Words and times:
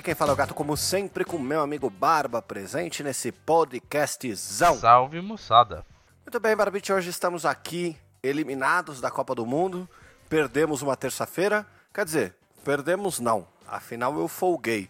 aqui 0.00 0.06
quem 0.06 0.14
fala 0.14 0.32
é 0.32 0.34
o 0.34 0.36
gato, 0.36 0.54
como 0.54 0.76
sempre, 0.76 1.26
com 1.26 1.38
meu 1.38 1.60
amigo 1.60 1.90
Barba 1.90 2.40
presente 2.40 3.02
nesse 3.02 3.30
podcastzão. 3.30 4.76
Salve, 4.76 5.20
moçada. 5.20 5.84
Muito 6.24 6.40
bem, 6.40 6.56
Barbite, 6.56 6.90
hoje 6.90 7.10
estamos 7.10 7.44
aqui, 7.44 7.96
eliminados 8.22 8.98
da 9.00 9.10
Copa 9.10 9.34
do 9.34 9.44
Mundo. 9.44 9.86
Perdemos 10.28 10.80
uma 10.80 10.96
terça-feira. 10.96 11.66
Quer 11.92 12.06
dizer, 12.06 12.34
perdemos 12.64 13.20
não. 13.20 13.46
Afinal, 13.68 14.18
eu 14.18 14.26
folguei. 14.26 14.88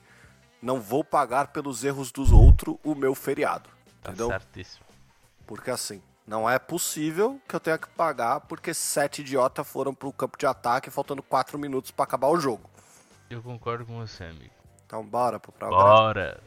Não 0.62 0.80
vou 0.80 1.02
pagar 1.02 1.48
pelos 1.48 1.82
erros 1.82 2.12
dos 2.12 2.30
outros 2.30 2.76
o 2.84 2.94
meu 2.94 3.14
feriado. 3.14 3.68
Tá 4.02 4.10
Entendeu? 4.12 4.28
certíssimo. 4.28 4.84
Porque 5.44 5.72
assim, 5.72 6.00
não 6.24 6.48
é 6.48 6.58
possível 6.58 7.40
que 7.48 7.56
eu 7.56 7.60
tenha 7.60 7.78
que 7.78 7.88
pagar 7.88 8.40
porque 8.42 8.72
sete 8.72 9.22
idiotas 9.22 9.66
foram 9.66 9.92
pro 9.92 10.12
campo 10.12 10.38
de 10.38 10.46
ataque 10.46 10.88
faltando 10.88 11.22
quatro 11.22 11.58
minutos 11.58 11.90
pra 11.90 12.04
acabar 12.04 12.28
o 12.28 12.38
jogo. 12.38 12.70
Eu 13.28 13.42
concordo 13.42 13.84
com 13.84 13.98
você, 13.98 14.24
amigo. 14.24 14.59
Então 14.90 15.06
bora 15.06 15.38
pro 15.38 15.52
programa. 15.52 15.84
Bora. 15.84 16.40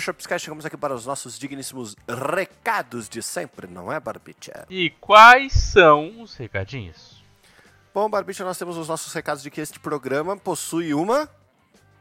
Do 0.00 0.38
chegamos 0.38 0.66
aqui 0.66 0.76
para 0.76 0.94
os 0.94 1.06
nossos 1.06 1.38
digníssimos 1.38 1.96
recados 2.08 3.08
de 3.08 3.22
sempre, 3.22 3.66
não 3.66 3.92
é, 3.92 4.00
Barbicha? 4.00 4.66
E 4.68 4.90
quais 5.00 5.52
são 5.52 6.22
os 6.22 6.34
recadinhos? 6.36 7.20
Bom, 7.92 8.08
Barbicha, 8.08 8.44
nós 8.44 8.56
temos 8.58 8.76
os 8.76 8.86
nossos 8.88 9.12
recados 9.12 9.42
de 9.42 9.50
que 9.50 9.60
este 9.60 9.80
programa 9.80 10.36
possui 10.36 10.94
uma 10.94 11.28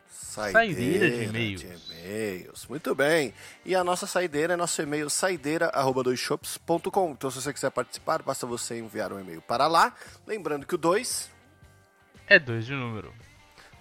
Saideira 0.10 1.10
de 1.10 1.24
e-mails. 1.24 1.62
de 1.62 1.68
e-mails. 1.68 2.68
Muito 2.68 2.94
bem. 2.94 3.34
E 3.66 3.74
a 3.76 3.84
nossa 3.84 4.06
saideira 4.06 4.54
é 4.54 4.56
nosso 4.56 4.80
e-mail 4.82 5.10
saideira@doisshops.com. 5.10 7.12
Então, 7.12 7.32
se 7.32 7.42
você 7.42 7.52
quiser 7.52 7.72
participar, 7.72 8.22
basta 8.22 8.46
você 8.46 8.78
enviar 8.80 9.12
um 9.12 9.20
e-mail 9.20 9.42
para 9.42 9.68
lá. 9.68 9.94
Lembrando 10.28 10.68
que 10.68 10.76
o 10.76 10.78
2 10.78 11.32
É 12.28 12.38
dois 12.38 12.66
de 12.66 12.74
número. 12.74 13.12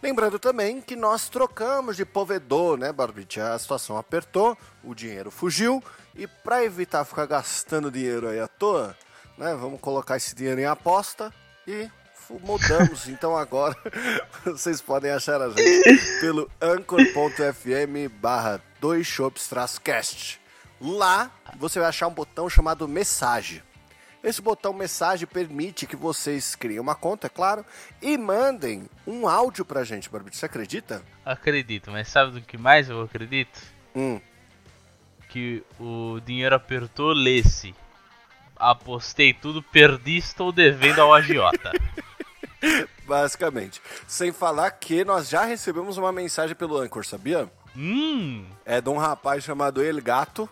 Lembrando 0.02 0.38
também 0.38 0.80
que 0.80 0.94
nós 0.94 1.28
trocamos 1.28 1.96
de 1.96 2.04
provedor, 2.04 2.78
né, 2.78 2.92
Barbite? 2.92 3.41
A 3.41 3.59
situação 3.59 3.97
apertou, 3.97 4.56
o 4.84 4.94
dinheiro 4.94 5.31
fugiu 5.31 5.82
e 6.14 6.26
para 6.26 6.64
evitar 6.64 7.04
ficar 7.04 7.26
gastando 7.26 7.91
dinheiro 7.91 8.28
aí 8.28 8.38
à 8.38 8.47
toa, 8.47 8.97
né, 9.36 9.54
vamos 9.54 9.81
colocar 9.81 10.16
esse 10.16 10.34
dinheiro 10.34 10.60
em 10.60 10.66
aposta 10.66 11.34
e 11.66 11.91
mudamos. 12.42 13.06
então 13.10 13.36
agora 13.36 13.76
vocês 14.44 14.81
podem 14.81 15.10
achar 15.10 15.42
a 15.42 15.50
gente 15.50 16.20
pelo 16.20 16.48
anchor.fm 16.60 18.09
barra 18.20 18.62
dois 18.80 19.06
shops 19.06 19.50
cast. 19.82 20.41
Lá 20.80 21.30
você 21.56 21.80
vai 21.80 21.88
achar 21.88 22.06
um 22.06 22.15
botão 22.15 22.48
chamado 22.48 22.86
mensagem. 22.86 23.62
Esse 24.22 24.42
botão 24.42 24.72
mensagem 24.72 25.26
permite 25.26 25.86
que 25.86 25.94
vocês 25.96 26.54
criem 26.56 26.80
uma 26.80 26.94
conta, 26.94 27.28
é 27.28 27.30
claro, 27.30 27.64
e 28.02 28.18
mandem 28.18 28.88
um 29.06 29.28
áudio 29.28 29.64
pra 29.64 29.84
gente, 29.84 30.10
Barbite. 30.10 30.36
Você 30.36 30.46
acredita? 30.46 31.02
Acredito, 31.24 31.90
mas 31.90 32.08
sabe 32.08 32.32
do 32.32 32.40
que 32.40 32.58
mais 32.58 32.88
eu 32.90 33.02
acredito? 33.02 33.60
Hum. 33.94 34.20
Que 35.28 35.62
o 35.78 36.18
dinheiro 36.24 36.54
apertou, 36.54 37.12
lê-se. 37.12 37.74
Apostei 38.56 39.32
tudo, 39.32 39.62
perdi, 39.62 40.16
estou 40.16 40.50
devendo 40.50 41.00
ao 41.00 41.14
agiota. 41.14 41.70
Basicamente. 43.06 43.80
Sem 44.06 44.32
falar 44.32 44.70
que 44.72 45.04
nós 45.04 45.28
já 45.28 45.44
recebemos 45.44 45.96
uma 45.96 46.10
mensagem 46.12 46.56
pelo 46.56 46.78
Anchor, 46.78 47.04
sabia? 47.06 47.48
hum, 47.76 48.44
É 48.66 48.80
de 48.80 48.88
um 48.88 48.96
rapaz 48.96 49.44
chamado 49.44 49.82
El 49.82 50.02
Gato. 50.02 50.48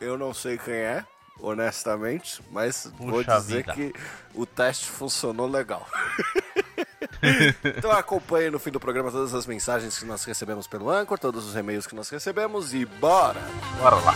Eu 0.00 0.16
não 0.16 0.32
sei 0.32 0.56
quem 0.56 0.74
é, 0.74 1.04
honestamente, 1.40 2.42
mas 2.50 2.90
vou 2.98 3.22
Puxa 3.22 3.36
dizer 3.38 3.56
vida. 3.58 3.72
que 3.74 3.92
o 4.34 4.44
teste 4.46 4.86
funcionou 4.86 5.46
legal. 5.46 5.86
então 7.64 7.90
acompanhe 7.90 8.50
no 8.50 8.58
fim 8.58 8.70
do 8.70 8.80
programa 8.80 9.10
todas 9.10 9.34
as 9.34 9.46
mensagens 9.46 9.98
que 9.98 10.04
nós 10.04 10.24
recebemos 10.24 10.66
pelo 10.66 10.90
Anchor, 10.90 11.18
todos 11.18 11.46
os 11.46 11.56
e-mails 11.56 11.86
que 11.86 11.94
nós 11.94 12.08
recebemos 12.08 12.74
e 12.74 12.84
bora! 12.84 13.40
bora 13.80 13.96
lá. 13.96 14.14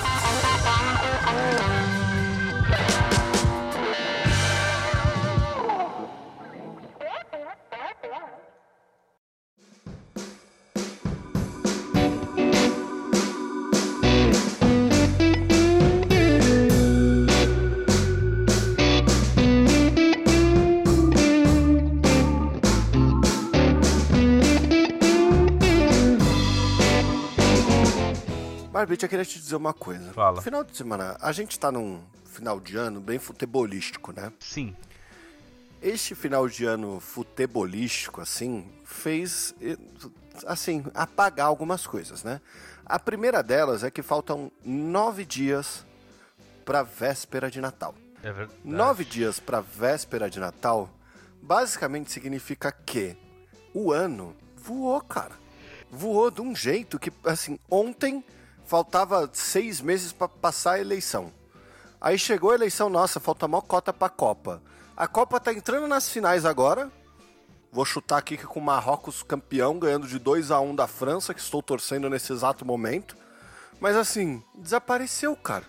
Barbite, 28.92 29.04
eu 29.04 29.08
queria 29.08 29.25
te 29.25 29.38
dizer 29.38 29.56
uma 29.56 29.72
coisa. 29.72 30.12
Fala. 30.12 30.36
No 30.36 30.42
final 30.42 30.62
de 30.62 30.76
semana, 30.76 31.16
a 31.20 31.32
gente 31.32 31.58
tá 31.58 31.72
num 31.72 32.03
final 32.26 32.60
de 32.60 32.76
ano 32.76 33.00
bem 33.00 33.19
futebolístico, 33.19 34.12
né? 34.12 34.30
Sim. 34.38 34.76
Este 35.80 36.14
final 36.14 36.47
de 36.47 36.64
ano 36.64 37.00
futebolístico, 37.00 38.20
assim, 38.20 38.70
fez, 38.84 39.54
assim, 40.47 40.84
apagar 40.94 41.47
algumas 41.47 41.86
coisas, 41.86 42.22
né? 42.22 42.41
A 42.84 42.98
primeira 42.98 43.42
delas 43.42 43.82
é 43.82 43.91
que 43.91 44.02
faltam 44.02 44.52
nove 44.64 45.25
dias 45.25 45.86
pra 46.64 46.82
véspera 46.82 47.50
de 47.50 47.60
Natal. 47.60 47.94
É 48.22 48.31
verdade. 48.31 48.60
Nove 48.62 49.04
dias 49.04 49.41
pra 49.41 49.60
véspera 49.60 50.28
de 50.28 50.38
Natal, 50.38 50.88
basicamente 51.41 52.12
significa 52.12 52.70
que 52.70 53.16
o 53.72 53.91
ano 53.91 54.36
voou, 54.56 55.00
cara. 55.00 55.41
Voou 55.91 56.31
de 56.31 56.41
um 56.41 56.54
jeito 56.54 56.98
que, 56.98 57.12
assim, 57.25 57.58
ontem 57.70 58.25
faltava 58.72 59.28
seis 59.34 59.83
meses 59.83 60.15
pra 60.15 60.27
passar 60.27 60.72
a 60.72 60.81
eleição. 60.81 61.31
Aí 62.00 62.19
chegou 62.19 62.53
a 62.53 62.55
eleição, 62.55 62.88
nossa, 62.88 63.21
falta 63.21 63.47
mó 63.47 63.60
cota 63.60 63.93
pra 63.93 64.09
Copa. 64.09 64.62
A 64.97 65.06
Copa 65.06 65.38
tá 65.38 65.53
entrando 65.53 65.87
nas 65.87 66.09
finais 66.09 66.46
agora. 66.46 66.91
Vou 67.70 67.85
chutar 67.85 68.17
aqui 68.17 68.35
que 68.35 68.46
com 68.46 68.61
o 68.61 68.62
Marrocos 68.62 69.23
campeão, 69.23 69.79
ganhando 69.79 70.08
de 70.08 70.19
2 70.19 70.50
a 70.50 70.58
1 70.58 70.75
da 70.75 70.87
França, 70.87 71.35
que 71.35 71.41
estou 71.41 71.62
torcendo 71.62 72.08
nesse 72.08 72.32
exato 72.32 72.64
momento. 72.64 73.14
Mas 73.79 73.94
assim, 73.94 74.43
desapareceu, 74.55 75.37
cara. 75.37 75.67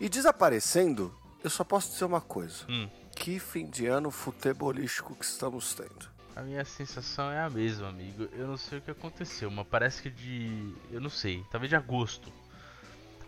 E 0.00 0.08
desaparecendo, 0.08 1.12
eu 1.42 1.50
só 1.50 1.64
posso 1.64 1.90
dizer 1.90 2.04
uma 2.04 2.20
coisa. 2.20 2.64
Hum. 2.68 2.88
Que 3.16 3.40
fim 3.40 3.66
de 3.66 3.86
ano 3.86 4.12
futebolístico 4.12 5.12
que 5.16 5.24
estamos 5.24 5.74
tendo. 5.74 6.18
A 6.38 6.42
minha 6.42 6.64
sensação 6.64 7.32
é 7.32 7.40
a 7.40 7.50
mesma, 7.50 7.88
amigo. 7.88 8.28
Eu 8.32 8.46
não 8.46 8.56
sei 8.56 8.78
o 8.78 8.80
que 8.80 8.92
aconteceu, 8.92 9.50
mas 9.50 9.66
parece 9.66 10.00
que 10.00 10.08
de. 10.08 10.72
Eu 10.88 11.00
não 11.00 11.10
sei, 11.10 11.44
talvez 11.50 11.68
de 11.68 11.74
agosto. 11.74 12.32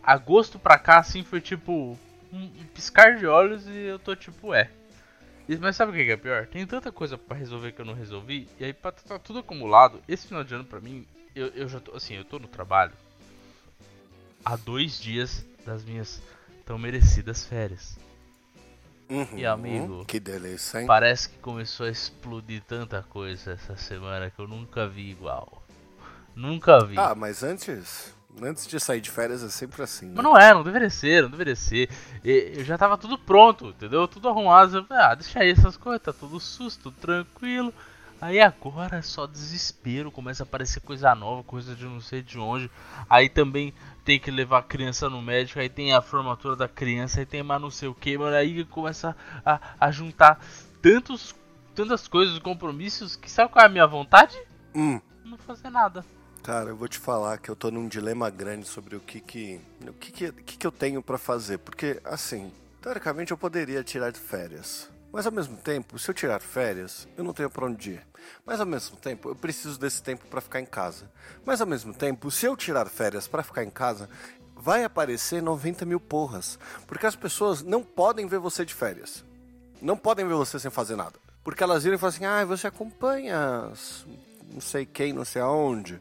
Agosto 0.02 0.58
pra 0.58 0.78
cá, 0.78 0.98
assim, 0.98 1.22
foi 1.22 1.40
tipo. 1.40 1.98
Um 2.32 2.48
piscar 2.72 3.16
de 3.16 3.26
olhos 3.26 3.66
e 3.66 3.76
eu 3.76 3.98
tô 3.98 4.14
tipo, 4.14 4.54
é. 4.54 4.70
Mas 5.58 5.74
sabe 5.74 5.90
o 5.90 5.94
que 5.94 6.12
é 6.12 6.16
pior? 6.16 6.46
Tem 6.46 6.64
tanta 6.64 6.92
coisa 6.92 7.18
pra 7.18 7.36
resolver 7.36 7.72
que 7.72 7.80
eu 7.80 7.84
não 7.84 7.92
resolvi, 7.94 8.46
e 8.58 8.64
aí 8.64 8.72
pra 8.72 8.92
tá 8.92 9.18
tudo 9.18 9.40
acumulado. 9.40 10.00
Esse 10.06 10.28
final 10.28 10.44
de 10.44 10.54
ano 10.54 10.64
pra 10.64 10.80
mim, 10.80 11.04
eu, 11.34 11.48
eu 11.48 11.68
já 11.68 11.80
tô. 11.80 11.96
Assim, 11.96 12.14
eu 12.14 12.24
tô 12.24 12.38
no 12.38 12.46
trabalho 12.46 12.92
há 14.44 14.56
dois 14.56 15.00
dias 15.00 15.44
das 15.66 15.84
minhas 15.84 16.22
tão 16.64 16.78
merecidas 16.78 17.44
férias. 17.44 17.98
Uhum, 19.08 19.38
E, 19.38 19.44
amigo, 19.44 20.04
Que 20.04 20.20
delícia, 20.20 20.80
hein? 20.80 20.86
Parece 20.86 21.28
que 21.28 21.38
começou 21.38 21.86
a 21.86 21.90
explodir 21.90 22.62
tanta 22.62 23.02
coisa 23.02 23.52
essa 23.52 23.76
semana 23.76 24.30
que 24.30 24.38
eu 24.38 24.46
nunca 24.46 24.86
vi 24.86 25.10
igual. 25.10 25.64
Nunca 26.34 26.84
vi. 26.84 26.96
Ah, 26.96 27.12
mas 27.14 27.42
antes. 27.42 28.14
Antes 28.42 28.66
de 28.66 28.80
sair 28.80 29.00
de 29.00 29.10
férias 29.10 29.42
é 29.42 29.48
sempre 29.48 29.82
assim. 29.82 30.06
Né? 30.06 30.12
Mas 30.16 30.24
não 30.24 30.36
é, 30.36 30.54
não 30.54 30.62
deveria 30.62 30.88
ser, 30.88 31.22
não 31.22 31.30
deveria 31.30 31.56
ser. 31.56 31.90
Eu 32.24 32.64
já 32.64 32.78
tava 32.78 32.96
tudo 32.96 33.18
pronto, 33.18 33.66
entendeu? 33.66 34.08
Tudo 34.08 34.28
arrumado. 34.28 34.76
Eu 34.76 34.84
falei, 34.84 35.02
ah, 35.04 35.14
deixa 35.14 35.40
aí 35.40 35.50
essas 35.50 35.76
coisas, 35.76 36.02
tá 36.02 36.12
tudo 36.12 36.40
susto, 36.40 36.84
tudo 36.84 36.96
tranquilo. 37.00 37.72
Aí 38.20 38.38
agora 38.38 38.98
é 38.98 39.02
só 39.02 39.26
desespero, 39.26 40.10
começa 40.10 40.42
a 40.42 40.44
aparecer 40.44 40.80
coisa 40.80 41.14
nova, 41.14 41.42
coisa 41.42 41.74
de 41.74 41.86
não 41.86 42.00
sei 42.00 42.22
de 42.22 42.38
onde. 42.38 42.70
Aí 43.08 43.30
também 43.30 43.72
tem 44.04 44.20
que 44.20 44.30
levar 44.30 44.58
a 44.58 44.62
criança 44.62 45.08
no 45.08 45.22
médico, 45.22 45.58
aí 45.58 45.70
tem 45.70 45.94
a 45.94 46.02
formatura 46.02 46.54
da 46.54 46.68
criança, 46.68 47.20
aí 47.20 47.26
tem 47.26 47.42
mais 47.42 47.62
não 47.62 47.70
sei 47.70 47.88
o 47.88 47.94
que, 47.94 48.18
mano. 48.18 48.36
Aí 48.36 48.62
começa 48.66 49.16
a, 49.44 49.58
a 49.80 49.90
juntar 49.90 50.38
tantos, 50.82 51.34
tantas 51.74 52.06
coisas, 52.06 52.38
compromissos, 52.38 53.16
que 53.16 53.30
sabe 53.30 53.50
qual 53.50 53.62
é 53.62 53.66
a 53.66 53.70
minha 53.70 53.86
vontade? 53.86 54.38
Hum. 54.74 55.00
Não 55.24 55.38
fazer 55.38 55.70
nada. 55.70 56.04
Cara, 56.42 56.70
eu 56.70 56.76
vou 56.76 56.88
te 56.88 56.98
falar 56.98 57.36
que 57.36 57.50
eu 57.50 57.56
tô 57.56 57.70
num 57.70 57.86
dilema 57.86 58.30
grande 58.30 58.66
sobre 58.66 58.96
o 58.96 59.00
que 59.00 59.20
que, 59.20 59.60
o 59.86 59.92
que, 59.92 60.10
que, 60.10 60.32
que, 60.32 60.56
que 60.56 60.66
eu 60.66 60.72
tenho 60.72 61.02
para 61.02 61.18
fazer. 61.18 61.58
Porque, 61.58 62.00
assim, 62.02 62.50
teoricamente 62.80 63.30
eu 63.30 63.36
poderia 63.36 63.84
tirar 63.84 64.12
férias. 64.14 64.88
Mas 65.12 65.26
ao 65.26 65.32
mesmo 65.32 65.56
tempo, 65.58 65.98
se 65.98 66.10
eu 66.10 66.14
tirar 66.14 66.40
férias, 66.40 67.06
eu 67.16 67.22
não 67.22 67.34
tenho 67.34 67.50
pra 67.50 67.66
onde 67.66 67.90
ir. 67.90 68.06
Mas 68.46 68.58
ao 68.58 68.64
mesmo 68.64 68.96
tempo, 68.96 69.28
eu 69.28 69.36
preciso 69.36 69.78
desse 69.78 70.02
tempo 70.02 70.26
para 70.28 70.40
ficar 70.40 70.60
em 70.60 70.66
casa. 70.66 71.10
Mas 71.44 71.60
ao 71.60 71.66
mesmo 71.66 71.92
tempo, 71.92 72.30
se 72.30 72.46
eu 72.46 72.56
tirar 72.56 72.86
férias 72.86 73.28
para 73.28 73.42
ficar 73.42 73.62
em 73.62 73.70
casa, 73.70 74.08
vai 74.56 74.82
aparecer 74.82 75.42
90 75.42 75.84
mil 75.84 76.00
porras. 76.00 76.58
Porque 76.86 77.04
as 77.04 77.16
pessoas 77.16 77.60
não 77.62 77.82
podem 77.82 78.26
ver 78.26 78.38
você 78.38 78.64
de 78.64 78.72
férias. 78.72 79.22
Não 79.82 79.96
podem 79.96 80.26
ver 80.26 80.34
você 80.34 80.58
sem 80.58 80.70
fazer 80.70 80.96
nada. 80.96 81.18
Porque 81.44 81.62
elas 81.62 81.82
viram 81.82 81.96
e 81.96 81.98
falam 81.98 82.14
assim: 82.14 82.24
ah, 82.24 82.44
você 82.46 82.66
acompanha 82.66 83.72
não 84.52 84.60
sei 84.60 84.84
quem, 84.84 85.12
não 85.12 85.24
sei 85.24 85.40
aonde 85.40 86.00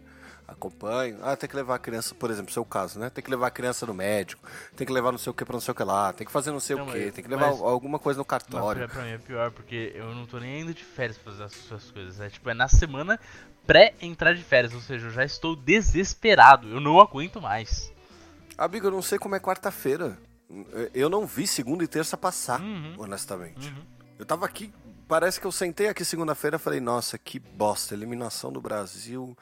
acompanho. 0.51 1.18
Ah, 1.22 1.36
tem 1.36 1.50
que 1.50 1.56
levar 1.56 1.75
a 1.75 1.80
criança, 1.80 2.13
por 2.16 2.30
exemplo, 2.30 2.51
seu 2.51 2.66
caso, 2.66 3.00
né? 3.00 3.10
Tem 3.10 3.24
que 3.24 3.30
levar 3.30 3.48
a 3.48 3.51
criança 3.51 3.86
no 3.86 3.94
médico, 3.94 4.48
tem 4.75 4.86
que 4.86 4.94
levar 4.94 5.12
não 5.12 5.19
sei 5.19 5.31
o 5.31 5.34
que 5.34 5.46
pra 5.46 5.54
não 5.54 5.62
sei 5.62 5.72
o 5.72 5.75
que 5.75 5.84
lá, 5.84 6.13
tem 6.13 6.25
que 6.25 6.34
fazer 6.34 6.51
não 6.51 6.60
sei 6.60 6.75
não, 6.75 6.88
o 6.88 6.92
que, 6.92 7.12
tem 7.12 7.24
que 7.24 7.30
levar 7.30 7.51
mas, 7.51 7.62
alguma 7.62 8.00
coisa 8.00 8.18
no 8.18 8.25
cartório. 8.25 8.81
Mas 8.81 8.92
pra 8.92 9.04
mim 9.04 9.12
é 9.12 9.18
pior, 9.18 9.51
porque 9.51 9.92
eu 9.96 10.13
não 10.13 10.25
tô 10.25 10.40
nem 10.40 10.62
indo 10.62 10.74
de 10.74 10.84
férias 10.84 11.18
pra 11.18 11.31
fazer 11.31 11.44
essas 11.46 11.92
coisas. 11.92 12.19
É 12.19 12.30
tipo, 12.30 12.50
é 12.50 12.54
na 12.54 12.68
semana 12.68 13.19
pré-entrar 13.66 14.34
de 14.34 14.44
férias, 14.44 14.74
ou 14.74 14.81
seja, 14.81 15.07
eu 15.07 15.12
já 15.12 15.24
estou 15.24 15.56
desesperado, 15.56 16.68
eu 16.68 16.80
não 16.80 17.00
aguento 17.00 17.42
mais. 17.42 17.92
Amigo, 18.57 18.88
eu 18.88 18.92
não 18.92 19.02
sei 19.02 19.18
como 19.18 19.36
é 19.36 19.40
quarta-feira. 19.40 20.18
Eu 20.94 21.10
não 21.10 21.28
vi 21.28 21.45
segunda 21.45 21.84
e 21.84 21.88
terça 21.88 22.18
passar, 22.18 22.60
uhum. 22.60 22.95
honestamente. 22.98 23.69
Uhum. 23.69 23.84
Eu 24.18 24.25
tava 24.25 24.48
aqui, 24.48 24.74
parece 25.07 25.40
que 25.40 25.45
eu 25.45 25.52
sentei 25.52 25.88
aqui 25.88 26.04
segunda-feira 26.04 26.56
e 26.56 26.60
falei, 26.60 26.80
nossa, 26.80 27.18
que 27.18 27.40
bosta, 27.40 27.94
eliminação 27.94 28.52
do 28.52 28.60
Brasil 28.60 29.38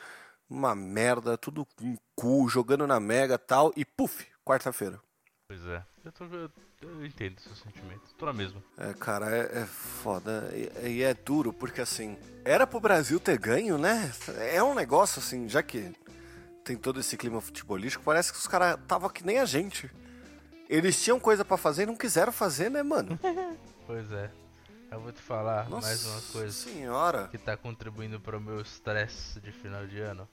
uma 0.49 0.73
merda, 0.73 1.37
tudo 1.37 1.67
em 1.81 1.97
cu, 2.15 2.47
jogando 2.49 2.87
na 2.87 2.99
mega 2.99 3.37
tal, 3.37 3.71
e 3.75 3.83
puf, 3.83 4.25
quarta-feira. 4.45 4.99
Pois 5.47 5.65
é, 5.65 5.83
eu, 6.03 6.11
tô, 6.11 6.25
eu, 6.25 6.49
eu 6.81 7.05
entendo 7.05 7.39
seu 7.39 7.55
sentimento, 7.55 8.01
tô 8.17 8.25
na 8.25 8.33
mesma. 8.33 8.61
É, 8.77 8.93
cara, 8.93 9.29
é, 9.35 9.61
é 9.61 9.65
foda, 9.65 10.49
e, 10.53 10.89
e, 10.89 11.03
é 11.03 11.13
duro, 11.13 11.53
porque 11.53 11.81
assim, 11.81 12.17
era 12.43 12.67
pro 12.67 12.79
Brasil 12.79 13.19
ter 13.19 13.37
ganho, 13.37 13.77
né? 13.77 14.11
É 14.51 14.61
um 14.61 14.73
negócio 14.73 15.19
assim, 15.19 15.47
já 15.47 15.63
que 15.63 15.93
tem 16.63 16.75
todo 16.75 16.99
esse 16.99 17.15
clima 17.15 17.39
futebolístico, 17.39 18.03
parece 18.03 18.31
que 18.31 18.37
os 18.37 18.47
caras 18.47 18.77
tava 18.87 19.09
que 19.09 19.25
nem 19.25 19.39
a 19.39 19.45
gente. 19.45 19.89
Eles 20.69 21.01
tinham 21.01 21.17
coisa 21.17 21.45
para 21.45 21.55
fazer 21.55 21.83
e 21.83 21.85
não 21.85 21.95
quiseram 21.95 22.31
fazer, 22.31 22.69
né, 22.69 22.83
mano? 22.83 23.17
pois 23.87 24.11
é. 24.11 24.29
Eu 24.89 25.01
vou 25.01 25.11
te 25.11 25.21
falar 25.21 25.69
Nossa 25.69 25.87
mais 25.87 26.05
uma 26.05 26.21
coisa 26.31 26.51
senhora. 26.51 27.27
que 27.27 27.37
tá 27.37 27.57
contribuindo 27.57 28.19
para 28.19 28.37
o 28.37 28.41
meu 28.41 28.61
estresse 28.61 29.39
de 29.41 29.51
final 29.51 29.85
de 29.85 29.99
ano. 29.99 30.27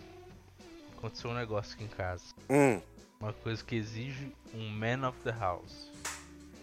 Aconteceu 0.96 1.30
um 1.30 1.34
negócio 1.34 1.74
aqui 1.74 1.84
em 1.84 1.88
casa. 1.88 2.24
Hum. 2.48 2.80
Uma 3.20 3.32
coisa 3.32 3.62
que 3.64 3.74
exige 3.74 4.32
um 4.54 4.68
man 4.70 5.08
of 5.08 5.18
the 5.22 5.32
house. 5.32 5.90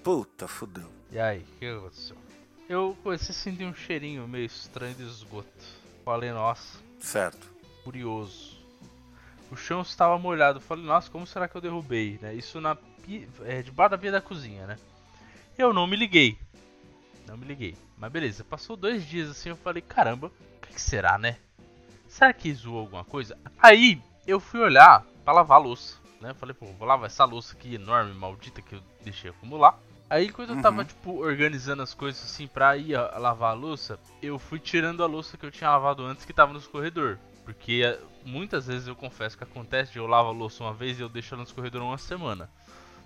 Puta, 0.04 0.48
fudeu. 0.48 0.90
E 1.12 1.20
aí, 1.20 1.40
o 1.40 1.60
que 1.60 1.66
aconteceu? 1.66 2.16
Eu 2.70 2.98
comecei 3.04 3.30
a 3.30 3.38
sentir 3.38 3.66
um 3.66 3.74
cheirinho 3.74 4.28
meio 4.28 4.46
estranho 4.46 4.96
de 4.96 5.04
esgoto. 5.04 5.50
Falei, 6.06 6.32
nossa. 6.32 6.80
Certo. 7.00 7.46
Curioso. 7.84 8.58
O 9.52 9.56
chão 9.58 9.82
estava 9.82 10.18
molhado. 10.18 10.62
Falei, 10.62 10.86
nossa, 10.86 11.12
como 11.12 11.28
será 11.28 11.48
que 11.48 11.56
eu 11.56 11.62
derrubei? 11.62 12.18
Né? 12.22 12.34
Isso 12.34 12.62
na 12.62 12.78
é, 13.44 13.62
debaixo 13.62 13.92
da 13.92 13.98
pia 13.98 14.12
da 14.12 14.22
cozinha, 14.22 14.66
né? 14.66 14.78
Eu 15.58 15.74
não 15.74 15.86
me 15.86 15.98
liguei. 15.98 16.38
Não 17.31 17.38
me 17.38 17.45
liguei. 17.45 17.78
Mas 17.98 18.12
beleza, 18.12 18.44
passou 18.44 18.75
dois 18.75 19.06
dias 19.06 19.30
assim, 19.30 19.48
eu 19.48 19.56
falei, 19.56 19.81
caramba, 19.81 20.28
o 20.28 20.68
que, 20.68 20.74
que 20.74 20.81
será, 20.81 21.18
né? 21.18 21.38
Será 22.06 22.33
que 22.33 22.54
zoou 22.54 22.80
alguma 22.80 23.06
coisa? 23.06 23.38
Aí 23.57 24.01
eu 24.28 24.38
fui 24.38 24.60
olhar 24.60 25.06
pra 25.24 25.33
lavar 25.33 25.57
a 25.57 25.62
louça, 25.62 25.95
né? 26.19 26.33
Falei, 26.33 26.54
pô, 26.54 26.66
vou 26.66 26.86
lavar 26.86 27.06
essa 27.06 27.24
louça 27.24 27.56
aqui 27.56 27.75
enorme, 27.75 28.13
maldita, 28.13 28.62
que 28.62 28.75
eu 28.75 28.81
deixei 29.01 29.30
acumular. 29.30 29.80
Aí 30.10 30.30
quando 30.30 30.56
eu 30.56 30.62
tava, 30.62 30.80
uhum. 30.80 30.83
tipo, 30.83 31.19
organizando 31.19 31.81
as 31.81 31.94
coisas 31.94 32.22
assim 32.22 32.48
pra 32.48 32.75
ir 32.75 32.98
lavar 33.18 33.51
a 33.51 33.54
louça, 33.54 33.98
eu 34.22 34.38
fui 34.38 34.60
tirando 34.60 35.01
a 35.01 35.07
louça 35.07 35.38
que 35.38 35.45
eu 35.45 35.51
tinha 35.51 35.69
lavado 35.69 36.04
antes 36.04 36.25
que 36.25 36.33
tava 36.33 36.51
no 36.51 36.60
escorredor. 36.60 37.18
Porque 37.45 37.81
eh, 37.86 37.98
muitas 38.25 38.68
vezes 38.68 38.89
eu 38.89 38.95
confesso 38.95 39.38
que 39.38 39.45
acontece 39.45 39.94
de 39.94 40.00
eu 40.00 40.06
lavo 40.06 40.28
a 40.28 40.33
louça 40.33 40.66
uma 40.66 40.74
vez 40.74 41.00
e 41.00 41.01
eu 41.01 41.07
deixo 41.07 41.33
ela 41.33 41.44
no 41.44 41.48
escorredor 41.48 41.81
uma 41.81 41.98
semana. 41.98 42.50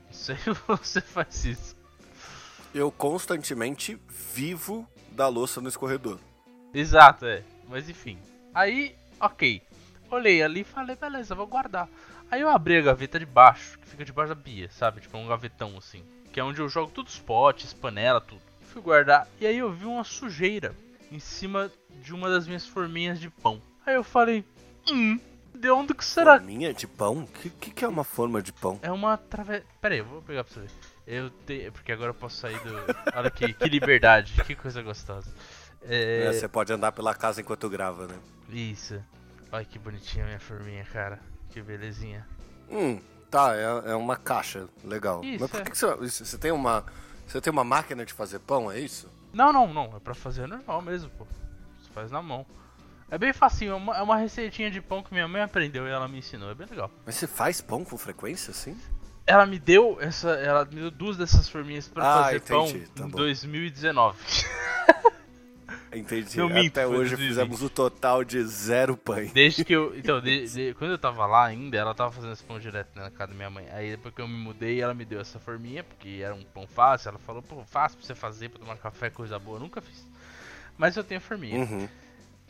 Não 0.08 0.14
sei 0.14 0.36
se 0.42 0.50
você 0.68 1.00
faz 1.00 1.46
isso 1.46 1.75
eu 2.76 2.92
constantemente 2.92 3.98
vivo 4.10 4.86
da 5.12 5.30
louça 5.30 5.62
no 5.62 5.70
escorredor. 5.70 6.20
Exato, 6.74 7.26
é. 7.26 7.42
Mas 7.70 7.90
enfim. 7.90 8.20
Aí, 8.54 8.94
ok. 9.20 9.62
Olhei 10.12 10.44
ali 10.44 10.60
e 10.60 10.66
falei, 10.66 10.96
beleza, 10.98 11.34
vou 11.34 11.48
guardar. 11.48 11.88
Aí 12.30 12.42
eu 12.42 12.50
abri 12.50 12.78
a 12.78 12.82
gaveta 12.82 13.18
de 13.18 13.26
baixo, 13.26 13.80
que 13.80 13.88
fica 13.88 14.04
debaixo 14.04 14.36
da 14.36 14.42
pia, 14.42 14.70
sabe? 14.70 15.00
Tipo 15.00 15.18
um 15.18 15.28
gavetão 15.28 15.78
assim. 15.78 16.04
Que 16.34 16.40
é 16.42 16.44
onde 16.44 16.60
eu 16.60 16.68
jogo 16.68 16.92
todos 16.92 17.14
os 17.14 17.20
potes, 17.20 17.74
panela, 17.74 18.20
tudo. 18.20 18.42
Fui 18.74 18.82
guardar 18.82 19.26
e 19.40 19.48
aí 19.48 19.58
eu 19.58 19.72
vi 19.72 19.86
uma 19.86 20.04
sujeira 20.04 20.76
em 21.10 21.20
cima 21.20 21.72
de 22.04 22.14
uma 22.14 22.30
das 22.30 22.46
minhas 22.46 22.68
forminhas 22.68 23.22
de 23.22 23.30
pão. 23.30 23.62
Aí 23.86 23.96
eu 23.96 24.04
falei, 24.04 24.44
hum, 24.92 25.18
de 25.54 25.70
onde 25.70 25.94
que 25.94 26.04
será? 26.04 26.38
Forminha 26.38 26.74
de 26.74 26.88
pão? 26.88 27.20
O 27.20 27.28
que, 27.28 27.50
que, 27.52 27.72
que, 27.72 27.86
é 27.86 27.88
uma 27.88 28.04
forma 28.04 28.42
de 28.42 28.52
pão? 28.52 28.78
É 28.82 28.92
uma 28.92 29.16
trave... 29.16 29.64
Pera 29.80 29.96
aí, 29.96 30.00
eu 30.00 30.06
vou 30.06 30.22
pegar 30.22 30.44
pra 30.44 30.54
você 30.54 30.60
ver. 30.60 30.95
Eu 31.08 31.30
tenho. 31.30 31.72
Porque 31.72 31.92
agora 31.92 32.10
eu 32.10 32.16
posso 32.16 32.38
sair 32.38 32.60
do. 32.60 32.74
Olha 33.16 33.28
aqui, 33.28 33.54
que 33.54 33.70
liberdade, 33.70 34.42
que 34.44 34.56
coisa 34.56 34.82
gostosa. 34.82 35.32
É... 35.82 36.26
É, 36.26 36.34
você 36.34 36.48
pode 36.48 36.74
andar 36.74 36.92
pela 36.92 37.14
casa 37.14 37.42
enquanto 37.42 37.70
grava, 37.70 38.08
né? 38.08 38.18
Isso. 38.50 39.02
Olha 39.52 39.66
que 39.66 39.78
bonitinha 39.78 40.24
a 40.24 40.28
minha 40.28 40.40
forminha, 40.40 40.84
cara. 40.86 41.20
Que 41.52 41.62
belezinha. 41.62 42.28
Hum, 42.70 43.00
tá, 43.30 43.56
é, 43.56 43.92
é 43.92 43.96
uma 43.96 44.18
caixa, 44.18 44.68
legal. 44.84 45.24
Isso, 45.24 45.42
Mas 45.42 45.52
por 45.52 45.62
é. 45.62 45.64
que, 45.64 45.72
que 45.72 45.78
você, 45.78 45.96
você 46.26 46.38
tem 46.38 46.52
uma. 46.52 46.84
Você 47.28 47.40
tem 47.40 47.52
uma 47.52 47.64
máquina 47.64 48.06
de 48.06 48.14
fazer 48.14 48.40
pão, 48.40 48.72
é 48.72 48.80
isso? 48.80 49.10
Não, 49.34 49.52
não, 49.54 49.74
não. 49.74 49.96
É 49.96 50.00
pra 50.00 50.14
fazer 50.14 50.48
normal 50.48 50.82
mesmo, 50.82 51.10
pô. 51.12 51.26
Você 51.26 51.92
faz 51.94 52.12
na 52.12 52.22
mão. 52.22 52.46
É 53.10 53.18
bem 53.20 53.32
facinho, 53.32 53.74
é 53.74 53.76
uma, 53.76 53.98
é 53.98 54.02
uma 54.02 54.18
receitinha 54.18 54.72
de 54.72 54.82
pão 54.82 55.04
que 55.04 55.14
minha 55.14 55.28
mãe 55.28 55.42
aprendeu 55.42 55.88
e 55.88 55.92
ela 55.92 56.08
me 56.08 56.18
ensinou, 56.18 56.50
é 56.50 56.56
bem 56.56 56.66
legal. 56.68 56.90
Mas 57.06 57.16
você 57.16 57.28
faz 57.28 57.62
pão 57.62 57.86
com 57.86 57.96
frequência, 57.98 58.50
assim? 58.50 58.76
Ela 59.26 59.46
me 59.46 59.60
deu 59.60 59.98
essa, 60.00 60.32
ela 60.32 60.66
me 60.66 60.76
deu 60.76 60.92
duas 60.92 61.18
dessas 61.18 61.50
forminhas 61.50 61.88
para 61.88 62.04
ah, 62.04 62.24
fazer 62.24 62.38
entendi, 62.38 62.50
pão 62.50 62.86
tá 62.96 63.06
em 63.06 63.10
2019. 63.10 64.18
Entendi. 65.96 66.38
Eu 66.38 66.50
minto, 66.50 66.78
Até 66.78 66.86
hoje 66.86 67.16
2020. 67.16 67.28
fizemos 67.28 67.62
o 67.64 67.70
total 67.70 68.24
de 68.24 68.44
zero 68.44 68.98
pães. 68.98 69.32
Desde 69.32 69.64
que 69.64 69.74
eu. 69.74 69.96
Então, 69.98 70.20
de, 70.20 70.48
de, 70.48 70.74
quando 70.74 70.92
eu 70.92 70.98
tava 70.98 71.26
lá 71.26 71.46
ainda, 71.46 71.78
ela 71.78 71.96
tava 71.96 72.12
fazendo 72.12 72.34
esse 72.34 72.44
pão 72.44 72.60
direto 72.60 72.94
na 72.96 73.10
casa 73.10 73.32
da 73.32 73.36
minha 73.36 73.50
mãe. 73.50 73.66
Aí 73.72 73.92
depois 73.92 74.14
que 74.14 74.22
eu 74.22 74.28
me 74.28 74.36
mudei, 74.36 74.82
ela 74.82 74.94
me 74.94 75.06
deu 75.06 75.22
essa 75.22 75.40
forminha, 75.40 75.84
porque 75.84 76.20
era 76.22 76.36
um 76.36 76.44
pão 76.44 76.68
fácil. 76.68 77.10
Ela 77.10 77.20
falou, 77.20 77.42
pô, 77.42 77.64
fácil 77.66 77.98
pra 77.98 78.08
você 78.08 78.14
fazer, 78.14 78.50
pra 78.50 78.60
tomar 78.60 78.78
café, 78.78 79.10
coisa 79.10 79.40
boa. 79.40 79.56
Eu 79.56 79.62
nunca 79.62 79.82
fiz. 79.82 80.06
Mas 80.78 80.98
eu 80.98 81.04
tenho 81.04 81.20
a 81.20 81.22
forminha. 81.22 81.60
Uhum. 81.60 81.88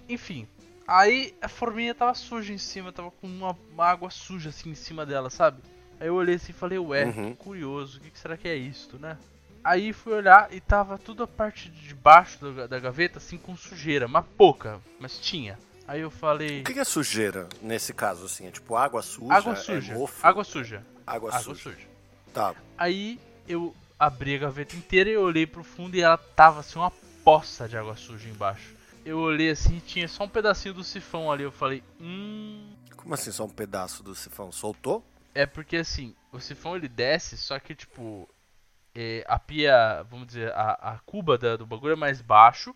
Enfim. 0.10 0.48
Aí 0.88 1.36
a 1.42 1.48
forminha 1.48 1.94
tava 1.94 2.14
suja 2.16 2.52
em 2.52 2.58
cima, 2.58 2.92
tava 2.92 3.12
com 3.12 3.28
uma 3.28 3.56
água 3.78 4.10
suja 4.10 4.50
assim 4.50 4.72
em 4.72 4.76
cima 4.76 5.06
dela, 5.06 5.30
sabe? 5.30 5.62
Aí 6.00 6.08
eu 6.08 6.16
olhei 6.16 6.36
assim 6.36 6.52
e 6.52 6.56
falei, 6.56 6.78
ué, 6.78 7.06
uhum. 7.06 7.36
curioso, 7.36 7.98
o 7.98 8.02
que, 8.02 8.12
que, 8.12 8.20
será 8.20 8.36
que 8.36 8.48
é 8.48 8.56
isto, 8.56 8.98
né? 9.00 9.18
Aí 9.64 9.94
fui 9.94 10.14
olhar 10.14 10.54
e 10.54 10.60
tava 10.60 10.98
tudo 10.98 11.24
a 11.24 11.28
parte 11.28 11.70
de 11.70 11.96
baixo 11.96 12.38
da, 12.40 12.68
da 12.68 12.80
gaveta, 12.80 13.18
assim, 13.18 13.38
com 13.38 13.56
sujeira, 13.58 14.08
mas 14.08 14.26
pouca, 14.38 14.80
mas 15.00 15.18
tinha. 15.18 15.58
Aí 15.88 16.02
eu 16.02 16.12
falei. 16.12 16.62
O 16.62 16.64
que 16.64 16.80
é 16.80 16.84
sujeira 16.84 17.48
nesse 17.62 17.94
caso, 17.94 18.26
assim? 18.26 18.48
É 18.48 18.52
tipo 18.52 18.76
água 18.76 19.02
suja? 19.02 19.34
Água 19.34 19.54
é 19.54 19.56
suja. 19.56 19.94
É 19.94 19.98
água 20.22 20.44
suja. 20.44 20.86
Água, 21.06 21.30
água 21.30 21.56
suja. 21.56 21.72
suja. 21.72 21.88
Tá. 22.34 22.56
Aí 22.78 23.20
eu 23.48 23.74
abri 24.00 24.36
a 24.36 24.40
gaveta 24.40 24.76
inteira 24.76 25.10
e 25.10 25.18
olhei 25.18 25.48
pro 25.48 25.64
fundo 25.64 25.96
e 25.96 26.02
ela 26.02 26.18
tava 26.18 26.60
assim, 26.60 26.78
uma 26.80 26.92
poça 27.24 27.68
de 27.68 27.78
água 27.78 27.96
suja 27.96 28.28
embaixo. 28.28 28.76
Eu 29.06 29.20
olhei 29.20 29.52
assim 29.52 29.78
e 29.78 29.82
tinha 29.82 30.08
só 30.08 30.24
um 30.24 30.30
pedacinho 30.30 30.74
do 30.74 30.84
sifão 30.84 31.32
ali. 31.32 31.44
Eu 31.44 31.52
falei, 31.52 31.84
hum. 32.02 32.72
Como 32.96 33.14
assim, 33.14 33.32
só 33.32 33.46
um 33.46 33.50
pedaço 33.50 34.02
do 34.02 34.16
sifão? 34.16 34.52
Soltou? 34.52 35.04
É 35.36 35.46
porque 35.46 35.76
assim, 35.76 36.16
o 36.32 36.40
sifão 36.40 36.76
ele 36.76 36.88
desce, 36.88 37.38
só 37.38 37.60
que 37.60 37.76
tipo. 37.76 38.28
É, 38.98 39.26
a 39.28 39.38
pia, 39.38 40.04
vamos 40.10 40.28
dizer, 40.28 40.54
a, 40.54 40.94
a 40.94 41.00
cuba 41.00 41.38
da, 41.38 41.58
do 41.58 41.66
bagulho 41.66 41.92
é 41.92 41.98
mais 41.98 42.22
baixo. 42.22 42.74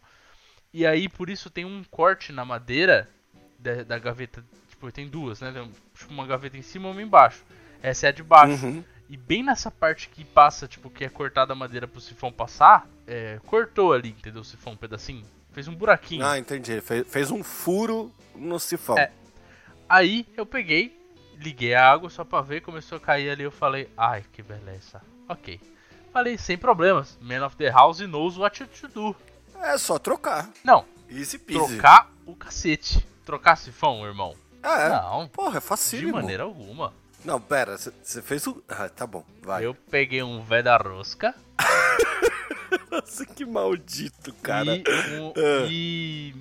E 0.73 0.85
aí 0.85 1.07
por 1.07 1.29
isso 1.29 1.49
tem 1.49 1.63
um 1.63 1.81
corte 1.85 2.33
na 2.33 2.43
madeira 2.43 3.09
da, 3.57 3.83
da 3.83 3.97
gaveta. 3.97 4.43
Tipo, 4.67 4.91
tem 4.91 5.07
duas, 5.07 5.39
né? 5.39 5.51
Tem 5.53 5.71
tipo, 5.97 6.11
uma 6.11 6.27
gaveta 6.27 6.57
em 6.57 6.61
cima 6.61 6.89
e 6.89 6.91
uma 6.91 7.01
embaixo. 7.01 7.43
Essa 7.81 8.07
é 8.07 8.09
a 8.09 8.11
de 8.11 8.21
baixo. 8.21 8.65
Uhum. 8.65 8.83
E 9.09 9.15
bem 9.15 9.41
nessa 9.41 9.71
parte 9.71 10.09
que 10.09 10.25
passa, 10.25 10.67
tipo, 10.67 10.89
que 10.89 11.05
é 11.05 11.09
cortada 11.09 11.53
a 11.53 11.55
madeira 11.55 11.87
pro 11.87 12.01
sifão 12.01 12.31
passar, 12.31 12.87
é, 13.07 13.39
cortou 13.45 13.93
ali, 13.93 14.09
entendeu? 14.09 14.41
O 14.41 14.45
sifão 14.45 14.73
um 14.73 14.77
pedacinho. 14.77 15.25
fez 15.51 15.67
um 15.67 15.73
buraquinho. 15.73 16.23
Ah, 16.23 16.37
entendi. 16.37 16.79
Fez, 16.81 17.07
fez 17.11 17.31
um 17.31 17.43
furo 17.43 18.13
no 18.35 18.59
sifão. 18.59 18.99
É. 18.99 19.11
Aí 19.87 20.27
eu 20.37 20.45
peguei, 20.45 20.98
liguei 21.39 21.73
a 21.73 21.89
água 21.89 22.09
só 22.09 22.23
pra 22.23 22.41
ver, 22.41 22.61
começou 22.61 22.97
a 22.97 23.01
cair 23.01 23.29
ali. 23.29 23.43
Eu 23.43 23.51
falei, 23.51 23.89
ai 23.97 24.23
que 24.33 24.43
beleza. 24.43 25.01
Ok. 25.27 25.59
Falei, 26.11 26.37
sem 26.37 26.57
problemas. 26.57 27.17
Man 27.21 27.45
of 27.45 27.55
the 27.55 27.69
House 27.69 27.99
knows 27.99 28.37
what 28.37 28.65
to 28.65 28.87
do. 28.87 29.15
É 29.61 29.77
só 29.77 29.97
trocar. 29.99 30.49
Não, 30.63 30.85
Easy 31.09 31.37
peasy. 31.39 31.73
trocar 31.75 32.11
o 32.25 32.35
cacete. 32.35 33.05
Trocar 33.25 33.55
sifão, 33.55 34.05
irmão. 34.05 34.35
É. 34.63 34.89
Não, 34.89 35.27
Porra, 35.29 35.57
é 35.57 35.61
de 35.61 35.65
facílimo. 35.67 36.13
maneira 36.13 36.43
alguma. 36.43 36.93
Não, 37.23 37.39
pera, 37.39 37.77
você 37.77 38.21
fez 38.21 38.47
o. 38.47 38.63
Ah, 38.67 38.89
tá 38.89 39.05
bom, 39.05 39.23
vai. 39.41 39.65
Eu 39.65 39.73
peguei 39.75 40.23
um 40.23 40.41
vé 40.41 40.63
da 40.63 40.77
rosca 40.77 41.35
Nossa, 42.91 43.25
que 43.25 43.45
maldito, 43.45 44.33
cara. 44.41 44.75
e, 44.75 44.83
um, 45.19 45.29
Ah. 45.35 45.67
e 45.69 46.33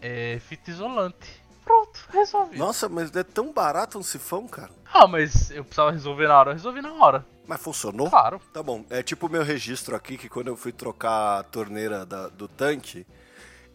é, 0.00 0.38
fita 0.40 0.70
isolante. 0.70 1.39
Pronto, 1.64 2.00
resolvi. 2.10 2.58
Nossa, 2.58 2.88
mas 2.88 3.14
é 3.14 3.22
tão 3.22 3.52
barato 3.52 3.98
um 3.98 4.02
sifão, 4.02 4.46
cara. 4.48 4.70
Ah, 4.92 5.06
mas 5.06 5.50
eu 5.50 5.62
precisava 5.64 5.90
resolver 5.92 6.26
na 6.26 6.38
hora, 6.38 6.50
eu 6.50 6.54
resolvi 6.54 6.80
na 6.82 6.92
hora. 6.94 7.24
Mas 7.46 7.60
funcionou? 7.62 8.08
Claro. 8.10 8.40
Tá 8.52 8.62
bom. 8.62 8.84
É 8.90 9.02
tipo 9.02 9.26
o 9.26 9.30
meu 9.30 9.42
registro 9.42 9.94
aqui, 9.96 10.16
que 10.16 10.28
quando 10.28 10.48
eu 10.48 10.56
fui 10.56 10.72
trocar 10.72 11.38
a 11.40 11.42
torneira 11.42 12.04
da- 12.06 12.28
do 12.28 12.46
tanque, 12.48 13.06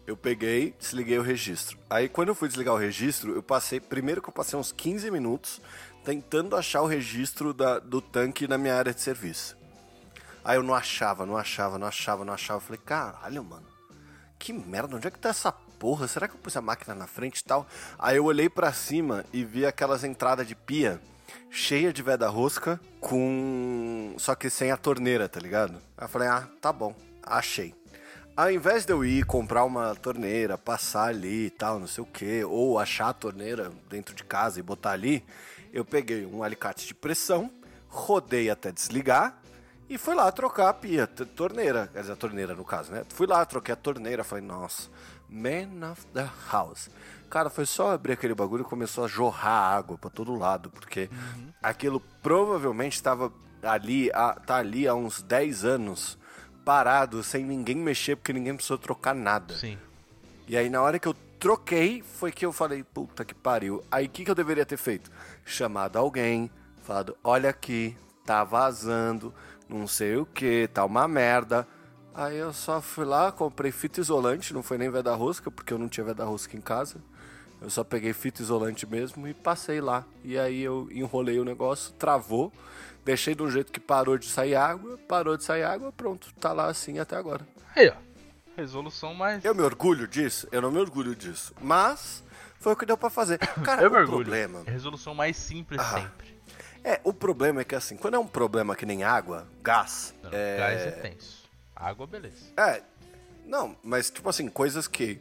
eu 0.06 0.16
peguei, 0.16 0.74
desliguei 0.78 1.18
o 1.18 1.22
registro. 1.22 1.78
Aí 1.88 2.08
quando 2.08 2.28
eu 2.28 2.34
fui 2.34 2.48
desligar 2.48 2.74
o 2.74 2.78
registro, 2.78 3.34
eu 3.34 3.42
passei. 3.42 3.80
Primeiro 3.80 4.22
que 4.22 4.28
eu 4.28 4.32
passei 4.32 4.58
uns 4.58 4.72
15 4.72 5.10
minutos 5.10 5.60
tentando 6.04 6.56
achar 6.56 6.82
o 6.82 6.86
registro 6.86 7.52
da- 7.52 7.78
do 7.78 8.00
tanque 8.00 8.46
na 8.48 8.56
minha 8.56 8.74
área 8.76 8.94
de 8.94 9.00
serviço. 9.00 9.56
Aí 10.44 10.56
eu 10.56 10.62
não 10.62 10.74
achava, 10.74 11.26
não 11.26 11.36
achava, 11.36 11.76
não 11.78 11.86
achava, 11.88 12.24
não 12.24 12.32
achava. 12.32 12.58
Eu 12.58 12.62
falei, 12.62 12.80
caralho, 12.84 13.42
mano. 13.42 13.66
Que 14.38 14.52
merda, 14.52 14.94
onde 14.96 15.08
é 15.08 15.10
que 15.10 15.18
tá 15.18 15.30
essa 15.30 15.50
porra? 15.78 16.08
Será 16.08 16.28
que 16.28 16.34
eu 16.34 16.38
pus 16.38 16.56
a 16.56 16.60
máquina 16.60 16.94
na 16.94 17.06
frente 17.06 17.38
e 17.38 17.44
tal? 17.44 17.66
Aí 17.98 18.16
eu 18.16 18.24
olhei 18.24 18.48
pra 18.48 18.72
cima 18.72 19.24
e 19.32 19.44
vi 19.44 19.64
aquelas 19.64 20.04
entradas 20.04 20.46
de 20.46 20.54
pia 20.54 21.00
cheia 21.50 21.92
de 21.92 22.02
veda 22.02 22.28
rosca 22.28 22.80
com. 23.00 24.14
Só 24.18 24.34
que 24.34 24.50
sem 24.50 24.70
a 24.70 24.76
torneira, 24.76 25.28
tá 25.28 25.40
ligado? 25.40 25.74
Aí 25.96 26.04
eu 26.04 26.08
falei, 26.08 26.28
ah, 26.28 26.48
tá 26.60 26.72
bom, 26.72 26.94
achei. 27.22 27.74
Ao 28.36 28.50
invés 28.50 28.84
de 28.84 28.92
eu 28.92 29.02
ir 29.02 29.24
comprar 29.24 29.64
uma 29.64 29.94
torneira, 29.94 30.58
passar 30.58 31.08
ali 31.08 31.46
e 31.46 31.50
tal, 31.50 31.78
não 31.78 31.86
sei 31.86 32.04
o 32.04 32.06
que, 32.06 32.44
ou 32.44 32.78
achar 32.78 33.08
a 33.08 33.14
torneira 33.14 33.72
dentro 33.88 34.14
de 34.14 34.22
casa 34.24 34.60
e 34.60 34.62
botar 34.62 34.90
ali, 34.90 35.24
eu 35.72 35.84
peguei 35.84 36.26
um 36.26 36.42
alicate 36.42 36.86
de 36.86 36.94
pressão, 36.94 37.50
rodei 37.88 38.50
até 38.50 38.70
desligar 38.70 39.40
e 39.88 39.96
fui 39.98 40.14
lá 40.14 40.30
trocar 40.32 40.68
a 40.68 40.74
pia, 40.74 41.06
torneira, 41.06 41.88
quer 41.92 42.00
dizer, 42.00 42.12
a 42.12 42.16
torneira 42.16 42.54
no 42.54 42.64
caso, 42.64 42.92
né? 42.92 43.04
Fui 43.10 43.26
lá, 43.26 43.44
troquei 43.44 43.72
a 43.72 43.76
torneira, 43.76 44.24
falei, 44.24 44.44
nossa, 44.44 44.88
man 45.28 45.90
of 45.92 46.04
the 46.12 46.28
house. 46.50 46.90
Cara, 47.30 47.50
foi 47.50 47.66
só 47.66 47.92
abrir 47.92 48.12
aquele 48.12 48.34
bagulho 48.34 48.62
e 48.62 48.64
começou 48.64 49.04
a 49.04 49.08
jorrar 49.08 49.76
água 49.76 49.96
pra 49.98 50.10
todo 50.10 50.34
lado, 50.36 50.70
porque 50.70 51.10
aquilo 51.62 52.00
provavelmente 52.22 52.94
estava 52.94 53.32
ali, 53.62 54.10
há- 54.12 54.34
tá 54.34 54.56
ali 54.56 54.86
há 54.86 54.94
uns 54.94 55.22
10 55.22 55.64
anos, 55.64 56.18
parado, 56.64 57.22
sem 57.22 57.44
ninguém 57.44 57.76
mexer, 57.76 58.16
porque 58.16 58.32
ninguém 58.32 58.54
precisou 58.54 58.78
trocar 58.78 59.14
nada. 59.14 59.54
Sim. 59.54 59.78
E 60.48 60.56
aí 60.56 60.68
na 60.68 60.80
hora 60.82 60.98
que 60.98 61.06
eu 61.08 61.14
troquei, 61.38 62.02
foi 62.02 62.30
que 62.32 62.46
eu 62.46 62.52
falei, 62.52 62.82
puta 62.82 63.24
que 63.24 63.34
pariu. 63.34 63.84
Aí 63.90 64.06
o 64.06 64.08
que, 64.08 64.24
que 64.24 64.30
eu 64.30 64.34
deveria 64.34 64.64
ter 64.66 64.76
feito? 64.76 65.10
Chamado 65.44 65.96
alguém, 65.98 66.50
falado, 66.82 67.16
olha 67.22 67.50
aqui, 67.50 67.96
tá 68.24 68.42
vazando, 68.44 69.34
não 69.68 69.86
sei 69.86 70.16
o 70.16 70.26
que, 70.26 70.68
tá 70.68 70.84
uma 70.84 71.06
merda. 71.08 71.66
Aí 72.14 72.36
eu 72.38 72.52
só 72.52 72.80
fui 72.80 73.04
lá, 73.04 73.30
comprei 73.30 73.70
fita 73.70 74.00
isolante, 74.00 74.54
não 74.54 74.62
foi 74.62 74.78
nem 74.78 74.88
veda 74.90 75.14
rosca, 75.14 75.50
porque 75.50 75.72
eu 75.72 75.78
não 75.78 75.88
tinha 75.88 76.04
veda 76.04 76.24
rosca 76.24 76.56
em 76.56 76.60
casa. 76.60 76.96
Eu 77.60 77.68
só 77.70 77.82
peguei 77.84 78.12
fita 78.12 78.42
isolante 78.42 78.86
mesmo 78.86 79.26
e 79.28 79.34
passei 79.34 79.80
lá. 79.80 80.04
E 80.24 80.38
aí 80.38 80.62
eu 80.62 80.88
enrolei 80.90 81.38
o 81.38 81.44
negócio, 81.44 81.92
travou, 81.94 82.52
deixei 83.04 83.34
de 83.34 83.42
um 83.42 83.50
jeito 83.50 83.70
que 83.72 83.80
parou 83.80 84.16
de 84.16 84.26
sair 84.26 84.54
água, 84.54 84.98
parou 85.08 85.36
de 85.36 85.44
sair 85.44 85.62
água, 85.64 85.92
pronto, 85.92 86.32
tá 86.40 86.52
lá 86.52 86.66
assim 86.66 86.98
até 86.98 87.16
agora. 87.16 87.46
Aí, 87.74 87.88
ó. 87.88 87.94
Resolução 88.56 89.12
mais. 89.14 89.44
Eu 89.44 89.54
me 89.54 89.60
orgulho 89.62 90.08
disso? 90.08 90.48
Eu 90.50 90.62
não 90.62 90.70
me 90.70 90.78
orgulho 90.78 91.14
disso. 91.14 91.52
Mas 91.60 92.24
foi 92.58 92.72
o 92.72 92.76
que 92.76 92.86
deu 92.86 92.96
pra 92.96 93.10
fazer. 93.10 93.36
Cara, 93.62 93.82
Eu 93.82 93.90
o 93.90 93.92
me 93.92 93.98
orgulho. 93.98 94.16
problema. 94.24 94.62
Resolução 94.66 95.14
mais 95.14 95.36
simples 95.36 95.78
Ah. 95.80 95.84
sempre. 96.00 96.35
É, 96.86 97.00
o 97.02 97.12
problema 97.12 97.62
é 97.62 97.64
que 97.64 97.74
assim, 97.74 97.96
quando 97.96 98.14
é 98.14 98.18
um 98.18 98.28
problema 98.28 98.76
que 98.76 98.86
nem 98.86 99.02
água, 99.02 99.48
gás. 99.60 100.14
Não, 100.22 100.30
é... 100.32 100.56
Gás 100.56 100.80
é 100.82 100.90
tenso. 100.92 101.44
Água, 101.74 102.06
beleza. 102.06 102.46
É. 102.56 102.80
Não, 103.44 103.76
mas 103.82 104.08
tipo 104.08 104.28
assim, 104.28 104.48
coisas 104.48 104.86
que 104.86 105.20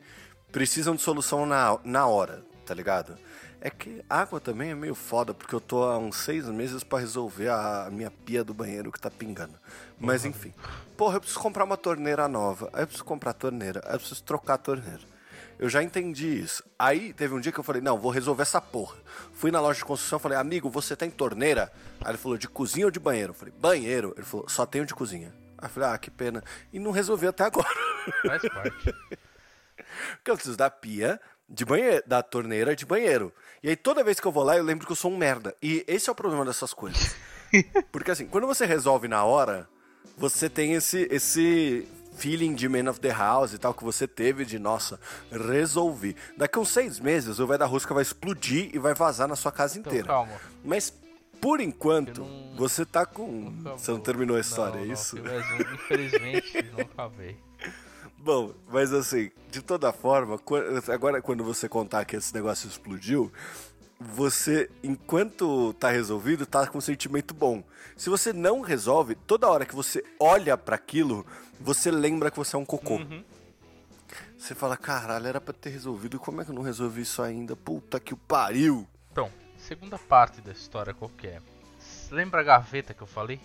precisam 0.52 0.96
de 0.96 1.02
solução 1.02 1.44
na, 1.44 1.80
na 1.84 2.06
hora, 2.06 2.44
tá 2.68 2.74
ligado? 2.76 3.18
É 3.60 3.72
que 3.72 4.06
água 4.08 4.40
também 4.40 4.70
é 4.70 4.76
meio 4.76 4.94
foda, 4.94 5.34
porque 5.34 5.56
eu 5.56 5.60
tô 5.60 5.84
há 5.84 5.98
uns 5.98 6.18
seis 6.18 6.46
meses 6.46 6.84
pra 6.84 7.00
resolver 7.00 7.50
a 7.50 7.90
minha 7.92 8.12
pia 8.12 8.44
do 8.44 8.54
banheiro 8.54 8.92
que 8.92 9.00
tá 9.02 9.10
pingando. 9.10 9.56
Mas 10.00 10.24
enfim. 10.24 10.54
Porra, 10.96 11.16
eu 11.16 11.20
preciso 11.20 11.40
comprar 11.40 11.64
uma 11.64 11.78
torneira 11.78 12.28
nova. 12.28 12.70
Aí 12.74 12.84
eu 12.84 12.88
preciso 12.88 13.06
comprar 13.06 13.32
a 13.32 13.34
torneira. 13.34 13.82
Aí 13.86 13.96
eu 13.96 14.00
preciso 14.00 14.22
trocar 14.22 14.54
a 14.54 14.60
torneira. 14.60 15.02
Eu 15.58 15.70
já 15.70 15.82
entendi 15.82 16.40
isso. 16.40 16.64
Aí 16.78 17.14
teve 17.14 17.34
um 17.34 17.40
dia 17.40 17.52
que 17.52 17.60
eu 17.60 17.64
falei, 17.64 17.82
não, 17.82 17.98
vou 17.98 18.12
resolver 18.12 18.42
essa 18.42 18.60
porra. 18.60 18.98
Fui 19.34 19.52
na 19.52 19.60
loja 19.60 19.80
de 19.80 19.86
construção, 19.86 20.20
falei, 20.20 20.38
amigo, 20.38 20.70
você 20.70 20.96
tem 20.96 21.10
torneira? 21.10 21.72
Aí 22.02 22.12
ele 22.12 22.18
falou, 22.18 22.38
de 22.38 22.48
cozinha 22.48 22.86
ou 22.86 22.92
de 22.92 23.00
banheiro? 23.00 23.32
Eu 23.32 23.36
falei, 23.36 23.54
banheiro. 23.58 24.14
Ele 24.18 24.26
falou, 24.26 24.48
só 24.50 24.66
tenho 24.66 24.86
de 24.86 24.94
cozinha. 24.94 25.34
Aí 25.58 25.66
eu 25.66 25.70
falei, 25.70 25.90
ah, 25.90 25.98
que 25.98 26.12
pena. 26.12 26.44
E 26.74 26.80
não 26.80 26.92
resolvi 26.92 27.28
até 27.28 27.44
agora. 27.44 27.68
Faz 28.26 28.42
parte. 28.42 28.94
Porque 30.18 30.32
eu 30.32 30.36
preciso 30.36 30.58
da 30.58 30.70
pia 30.70 31.20
de 31.48 31.64
banheiro, 31.64 32.04
da 32.06 32.22
torneira 32.22 32.76
de 32.76 32.86
banheiro. 32.86 33.34
E 33.64 33.70
aí 33.70 33.76
toda 33.76 34.04
vez 34.04 34.20
que 34.20 34.28
eu 34.28 34.32
vou 34.32 34.44
lá, 34.44 34.58
eu 34.58 34.64
lembro 34.64 34.86
que 34.86 34.92
eu 34.92 34.96
sou 34.96 35.12
um 35.12 35.18
merda. 35.18 35.56
E 35.62 35.84
esse 35.88 36.10
é 36.10 36.12
o 36.12 36.16
problema 36.16 36.44
dessas 36.44 36.74
coisas. 36.74 37.16
Porque 37.92 38.12
assim, 38.12 38.26
quando 38.26 38.48
você 38.48 38.66
resolve 38.66 39.08
na 39.08 39.24
hora, 39.24 39.68
você 40.18 40.50
tem 40.50 40.74
esse, 40.74 41.08
esse 41.12 41.88
feeling 42.16 42.54
de 42.54 42.68
Man 42.70 42.90
of 42.90 43.00
the 43.00 43.12
House 43.12 43.54
e 43.54 43.58
tal 43.58 43.74
que 43.74 43.84
você 43.84 44.08
teve 44.08 44.46
de, 44.46 44.58
nossa, 44.60 45.00
resolvi. 45.32 46.16
Daqui 46.38 46.58
uns 46.60 46.70
seis 46.70 47.00
meses, 47.00 47.40
o 47.40 47.48
vai 47.48 47.58
da 47.58 47.66
rosca 47.66 47.94
vai 47.94 48.02
explodir 48.04 48.70
e 48.74 48.80
vai 48.80 48.94
vazar 48.94 49.28
na 49.28 49.36
sua 49.36 49.52
casa 49.52 49.78
Então, 49.78 49.92
inteira. 49.92 50.08
calma. 50.08 50.32
Mas, 50.64 50.94
por 51.42 51.60
enquanto, 51.60 52.22
não- 52.22 52.56
você 52.58 52.86
tá 52.86 53.06
com... 53.06 53.54
Acabou. 53.60 53.78
Você 53.78 53.92
não 53.92 54.00
terminou 54.00 54.38
a 54.38 54.40
história, 54.40 54.76
Não, 54.78 54.84
é 54.84 54.86
não, 54.88 54.94
isso? 54.94 55.16
tem 55.18 55.24
mais 55.24 55.52
um. 55.52 55.74
Infelizmente, 55.76 56.64
não 56.74 56.82
acabei. 56.82 57.38
Bom, 58.18 58.54
mas 58.72 58.92
assim, 58.92 59.30
de 59.52 59.62
toda 59.62 59.94
forma, 59.94 60.40
agora 60.92 61.22
quando 61.22 61.44
você 61.44 61.70
contar 61.70 62.06
que 62.06 62.16
esse 62.16 62.34
negócio 62.34 62.68
explodiu, 62.68 63.32
você, 64.00 64.70
enquanto 64.84 65.74
tá 65.74 65.90
resolvido, 65.90 66.46
tá 66.46 66.68
com 66.68 66.78
um 66.78 66.82
sentimento 66.82 67.34
bom. 67.34 67.64
Se 67.96 68.10
você 68.10 68.34
não 68.34 68.62
resolve, 68.62 69.16
toda 69.16 69.48
hora 69.50 69.66
que 69.66 69.76
você 69.76 70.04
olha 70.20 70.58
pra 70.58 70.76
aquilo, 70.76 71.26
você 71.60 71.90
lembra 71.90 72.30
que 72.30 72.38
você 72.38 72.56
é 72.56 72.60
um 72.60 72.66
cocô. 72.66 72.96
Uhum. 72.96 73.24
Você 74.38 74.54
fala, 74.54 74.78
caralho, 74.78 75.28
era 75.28 75.42
pra 75.42 75.54
ter 75.54 75.70
resolvido, 75.70 76.20
como 76.20 76.42
é 76.42 76.46
que 76.46 76.52
eu 76.52 76.56
não 76.56 76.62
resolvi 76.62 77.02
isso 77.02 77.22
ainda? 77.22 77.56
Puta 77.56 78.00
que 78.00 78.14
o 78.14 78.18
pariu! 78.18 78.86
Então, 79.12 79.32
segunda 79.58 79.98
parte 79.98 80.42
da 80.42 80.52
história 80.52 80.94
qual 80.94 81.10
que 81.10 81.28
é? 81.28 81.42
Lembra 82.12 82.42
a 82.42 82.44
gaveta 82.44 82.94
que 82.94 83.02
eu 83.02 83.08
falei? 83.08 83.40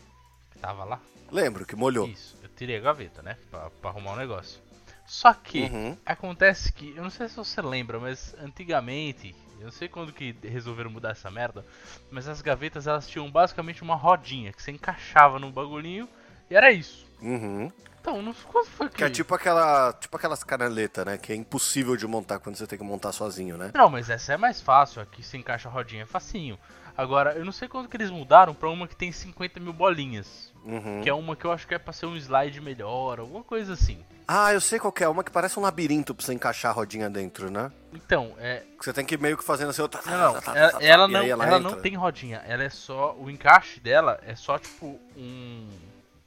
Que 0.50 0.58
tava 0.58 0.84
lá? 0.84 1.00
Lembro 1.30 1.64
que 1.64 1.76
molhou. 1.76 2.08
Isso, 2.08 2.36
eu 2.42 2.48
tirei 2.50 2.76
a 2.76 2.80
gaveta, 2.80 3.22
né? 3.22 3.38
Pra, 3.50 3.70
pra 3.70 3.90
arrumar 3.90 4.12
o 4.12 4.16
negócio. 4.16 4.60
Só 5.06 5.32
que 5.32 5.62
Uhum. 5.62 5.96
acontece 6.04 6.72
que, 6.72 6.94
eu 6.96 7.02
não 7.02 7.10
sei 7.10 7.28
se 7.28 7.36
você 7.36 7.62
lembra, 7.62 7.98
mas 7.98 8.34
antigamente, 8.38 9.34
eu 9.60 9.66
não 9.66 9.72
sei 9.72 9.88
quando 9.88 10.12
que 10.12 10.34
resolveram 10.42 10.90
mudar 10.90 11.10
essa 11.10 11.30
merda, 11.30 11.64
mas 12.10 12.26
as 12.26 12.40
gavetas 12.40 12.86
elas 12.86 13.06
tinham 13.08 13.30
basicamente 13.30 13.82
uma 13.82 13.94
rodinha 13.94 14.52
que 14.52 14.62
você 14.62 14.70
encaixava 14.70 15.38
no 15.38 15.50
bagulhinho 15.50 16.08
e 16.50 16.56
era 16.56 16.72
isso. 16.72 17.06
Uhum. 17.20 17.70
Então, 18.00 18.22
não, 18.22 18.32
quando 18.32 18.66
foi 18.66 18.88
que. 18.88 18.96
Que 18.96 19.04
é 19.04 19.10
tipo, 19.10 19.34
aquela, 19.34 19.92
tipo 19.92 20.16
aquelas 20.16 20.42
canaletas, 20.42 21.04
né? 21.04 21.18
Que 21.18 21.34
é 21.34 21.36
impossível 21.36 21.96
de 21.96 22.06
montar 22.06 22.38
quando 22.38 22.56
você 22.56 22.66
tem 22.66 22.78
que 22.78 22.84
montar 22.84 23.12
sozinho, 23.12 23.58
né? 23.58 23.70
Não, 23.74 23.90
mas 23.90 24.08
essa 24.08 24.32
é 24.32 24.36
mais 24.38 24.60
fácil, 24.60 25.02
aqui 25.02 25.22
se 25.22 25.36
encaixa 25.36 25.68
a 25.68 25.72
rodinha 25.72 26.04
é 26.04 26.06
facinho. 26.06 26.58
Agora, 26.96 27.34
eu 27.34 27.44
não 27.44 27.52
sei 27.52 27.68
quando 27.68 27.88
que 27.88 27.96
eles 27.96 28.10
mudaram 28.10 28.54
pra 28.54 28.70
uma 28.70 28.88
que 28.88 28.96
tem 28.96 29.12
50 29.12 29.60
mil 29.60 29.72
bolinhas. 29.72 30.49
Uhum. 30.64 31.00
Que 31.02 31.08
é 31.08 31.14
uma 31.14 31.34
que 31.34 31.44
eu 31.44 31.52
acho 31.52 31.66
que 31.66 31.74
é 31.74 31.78
pra 31.78 31.92
ser 31.92 32.06
um 32.06 32.16
slide 32.16 32.60
melhor, 32.60 33.18
alguma 33.18 33.42
coisa 33.42 33.72
assim. 33.72 34.04
Ah, 34.28 34.52
eu 34.52 34.60
sei 34.60 34.78
qual 34.78 34.94
é. 35.00 35.08
Uma 35.08 35.24
que 35.24 35.30
parece 35.30 35.58
um 35.58 35.62
labirinto 35.62 36.14
pra 36.14 36.24
você 36.24 36.32
encaixar 36.32 36.70
a 36.70 36.74
rodinha 36.74 37.10
dentro, 37.10 37.50
né? 37.50 37.72
Então, 37.92 38.34
é. 38.38 38.62
Que 38.78 38.84
você 38.84 38.92
tem 38.92 39.04
que 39.04 39.14
ir 39.14 39.18
meio 39.18 39.36
que 39.36 39.42
fazendo 39.42 39.70
assim... 39.70 39.86
Tá, 39.88 40.00
Não, 40.06 40.34
não, 40.34 40.40
tá, 40.40 40.52
tá, 40.52 40.58
ela, 40.58 40.82
ela 40.82 41.08
não, 41.08 41.22
ela, 41.22 41.46
entra. 41.46 41.58
não 41.58 41.80
tem 41.80 41.96
rodinha, 41.96 42.40
ela 42.46 42.62
é 42.62 42.68
só. 42.70 43.16
O 43.18 43.28
encaixe 43.28 43.80
dela 43.80 44.20
é 44.24 44.36
só 44.36 44.58
tipo 44.58 45.00
um. 45.16 45.68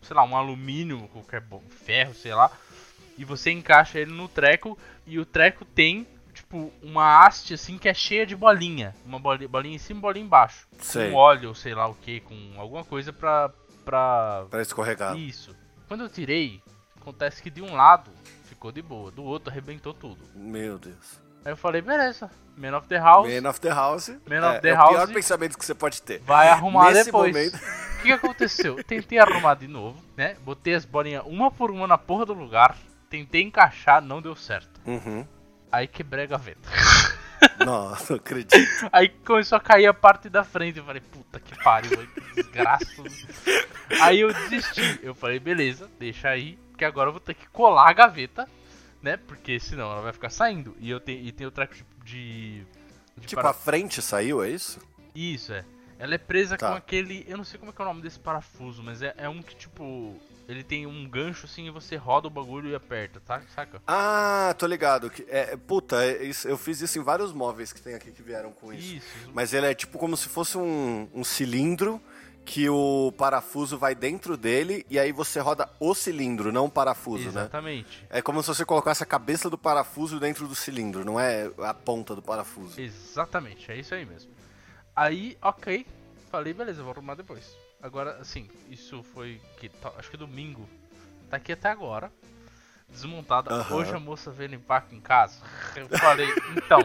Sei 0.01 0.13
lá, 0.13 0.23
um 0.25 0.35
alumínio, 0.35 1.07
qualquer 1.13 1.41
ferro, 1.85 2.13
sei 2.13 2.33
lá. 2.33 2.51
E 3.17 3.23
você 3.23 3.51
encaixa 3.51 3.99
ele 3.99 4.11
no 4.11 4.27
treco 4.27 4.77
e 5.07 5.17
o 5.17 5.25
treco 5.25 5.63
tem, 5.63 6.05
tipo, 6.33 6.73
uma 6.81 7.25
haste 7.25 7.53
assim 7.53 7.77
que 7.77 7.87
é 7.87 7.93
cheia 7.93 8.25
de 8.25 8.35
bolinha. 8.35 8.93
Uma 9.05 9.19
bolinha, 9.19 9.47
bolinha 9.47 9.75
em 9.75 9.79
cima 9.79 9.99
e 9.99 10.01
bolinha 10.01 10.25
embaixo. 10.25 10.67
Sei. 10.81 11.09
Com 11.09 11.15
óleo, 11.15 11.55
sei 11.55 11.73
lá 11.73 11.87
o 11.87 11.95
que, 11.95 12.19
com 12.19 12.35
alguma 12.57 12.83
coisa 12.83 13.13
pra. 13.13 13.49
Pra. 13.83 14.45
Pra 14.49 14.61
escorregar. 14.61 15.15
Isso. 15.17 15.55
Quando 15.87 16.03
eu 16.03 16.09
tirei, 16.09 16.61
acontece 16.99 17.41
que 17.41 17.49
de 17.49 17.61
um 17.61 17.75
lado 17.75 18.09
ficou 18.45 18.71
de 18.71 18.81
boa. 18.81 19.11
Do 19.11 19.23
outro 19.23 19.51
arrebentou 19.51 19.93
tudo. 19.93 20.17
Meu 20.33 20.77
Deus. 20.79 21.21
Aí 21.45 21.51
eu 21.51 21.57
falei, 21.57 21.81
beleza, 21.81 22.31
Man 22.55 22.77
of 22.77 22.87
the 22.87 22.97
House. 22.97 23.27
Man 23.29 23.49
of 23.49 23.59
the 23.59 23.69
House. 23.69 24.07
Man 24.29 24.47
of 24.47 24.57
é, 24.57 24.59
the 24.61 24.69
é 24.69 24.73
House. 24.73 24.91
o 24.91 24.95
pior 24.95 25.07
pensamento 25.13 25.57
que 25.57 25.65
você 25.65 25.75
pode 25.75 26.01
ter. 26.01 26.19
Vai 26.21 26.47
arrumar 26.47 26.91
Nesse 26.93 27.05
depois. 27.05 27.33
momento- 27.33 27.55
O 27.99 28.01
que, 28.01 28.11
aconteceu? 28.13 28.81
Tentei 28.87 29.19
arrumar 29.19 29.55
de 29.55 29.67
novo, 29.67 30.01
né? 30.15 30.35
Botei 30.45 30.73
as 30.73 30.85
bolinhas 30.85 31.23
uma 31.25 31.51
por 31.51 31.69
uma 31.69 31.85
na 31.85 31.97
porra 31.97 32.25
do 32.25 32.33
lugar. 32.33 32.77
Tentei 33.09 33.41
encaixar, 33.41 34.01
não 34.01 34.21
deu 34.21 34.35
certo. 34.35 34.79
Uhum. 34.85 35.27
Aí 35.71 35.85
quebrei 35.87 36.23
a 36.23 36.27
gaveta. 36.27 36.69
Nossa, 37.65 38.13
não 38.13 38.17
acredito. 38.19 38.89
Aí 38.91 39.09
começou 39.09 39.57
a 39.57 39.61
cair 39.61 39.85
a 39.87 39.93
parte 39.93 40.29
da 40.29 40.43
frente. 40.43 40.79
Eu 40.79 40.85
falei, 40.85 41.01
puta 41.01 41.39
que 41.39 41.55
pariu, 41.63 42.07
que 42.07 42.35
desgraça. 42.41 43.03
Aí 44.01 44.19
eu 44.21 44.33
desisti. 44.33 44.99
Eu 45.03 45.13
falei, 45.13 45.39
beleza, 45.39 45.89
deixa 45.99 46.29
aí, 46.29 46.57
porque 46.71 46.85
agora 46.85 47.09
eu 47.09 47.13
vou 47.13 47.21
ter 47.21 47.33
que 47.33 47.47
colar 47.49 47.89
a 47.89 47.93
gaveta, 47.93 48.47
né? 49.01 49.17
Porque 49.17 49.59
senão 49.59 49.91
ela 49.91 50.01
vai 50.01 50.13
ficar 50.13 50.29
saindo. 50.29 50.75
E 50.79 50.89
eu 50.89 50.99
tenho, 50.99 51.21
e 51.25 51.31
tem 51.31 51.45
o 51.47 51.51
treco 51.51 51.73
de. 52.03 52.63
de, 53.17 53.27
tipo, 53.27 53.41
para- 53.41 53.51
a 53.51 53.53
frente 53.53 54.01
saiu, 54.01 54.43
é 54.43 54.49
isso? 54.49 54.79
Isso, 55.15 55.53
é. 55.53 55.63
Ela 55.99 56.15
é 56.15 56.17
presa 56.17 56.57
Tá. 56.57 56.69
com 56.69 56.75
aquele. 56.75 57.23
Eu 57.27 57.37
não 57.37 57.43
sei 57.43 57.59
como 57.59 57.71
é 57.71 57.73
que 57.73 57.81
é 57.81 57.85
o 57.85 57.87
nome 57.87 58.01
desse 58.01 58.19
parafuso, 58.19 58.81
mas 58.83 59.01
é, 59.01 59.13
é 59.17 59.29
um 59.29 59.41
que 59.41 59.55
tipo. 59.55 60.19
Ele 60.47 60.63
tem 60.63 60.85
um 60.85 61.07
gancho 61.09 61.45
assim 61.45 61.67
e 61.67 61.69
você 61.71 61.95
roda 61.95 62.27
o 62.27 62.29
bagulho 62.29 62.69
e 62.69 62.75
aperta, 62.75 63.19
tá? 63.21 63.41
Saca? 63.55 63.81
Ah, 63.87 64.53
tô 64.57 64.67
ligado. 64.67 65.09
Que- 65.09 65.25
É, 65.29 65.55
puta, 65.55 66.03
é 66.03 66.23
isso- 66.25 66.47
eu 66.47 66.57
fiz 66.57 66.81
isso 66.81 66.99
em 66.99 67.01
vários 67.03 67.31
móveis 67.31 67.71
que 67.71 67.81
tem 67.81 67.95
aqui 67.95 68.11
que 68.11 68.21
vieram 68.21 68.51
com 68.51 68.73
isso. 68.73 68.95
Isso. 68.95 69.31
Mas 69.33 69.53
ele 69.53 69.67
é 69.67 69.73
tipo 69.73 69.97
como 69.97 70.17
se 70.17 70.27
fosse 70.27 70.57
um, 70.57 71.07
um 71.13 71.23
cilindro 71.23 72.01
que 72.45 72.67
o 72.67 73.13
parafuso 73.17 73.77
vai 73.77 73.95
dentro 73.95 74.35
dele 74.35 74.85
e 74.89 74.99
aí 74.99 75.13
você 75.13 75.39
roda 75.39 75.69
o 75.79 75.95
cilindro, 75.95 76.51
não 76.51 76.65
o 76.65 76.69
parafuso, 76.69 77.23
né? 77.31 77.43
Exatamente. 77.43 78.05
É 78.09 78.21
como 78.21 78.41
se 78.43 78.49
você 78.49 78.65
colocasse 78.65 79.01
a 79.01 79.05
cabeça 79.05 79.49
do 79.49 79.57
parafuso 79.57 80.19
dentro 80.19 80.45
do 80.45 80.53
cilindro, 80.55 81.05
não 81.05 81.17
é 81.17 81.49
a 81.59 81.73
ponta 81.73 82.13
do 82.13 82.21
parafuso. 82.21 82.81
Exatamente, 82.81 83.71
é 83.71 83.77
isso 83.77 83.95
aí 83.95 84.05
mesmo. 84.05 84.29
Aí, 84.93 85.37
ok. 85.41 85.87
Falei, 86.29 86.53
beleza, 86.53 86.83
vou 86.83 86.91
arrumar 86.91 87.15
depois. 87.15 87.55
Agora, 87.83 88.15
assim, 88.21 88.49
isso 88.69 89.03
foi 89.03 89.41
que 89.57 89.69
acho 89.97 90.09
que 90.09 90.15
domingo. 90.15 90.69
Tá 91.29 91.35
aqui 91.35 91.51
até 91.51 91.69
agora. 91.69 92.09
Desmontada. 92.87 93.73
Hoje 93.73 93.93
a 93.93 93.99
moça 93.99 94.31
veio 94.31 94.51
limpar 94.51 94.77
aqui 94.77 94.95
em 94.95 95.01
casa. 95.01 95.41
Eu 95.75 95.89
falei, 95.99 96.29
então. 96.55 96.79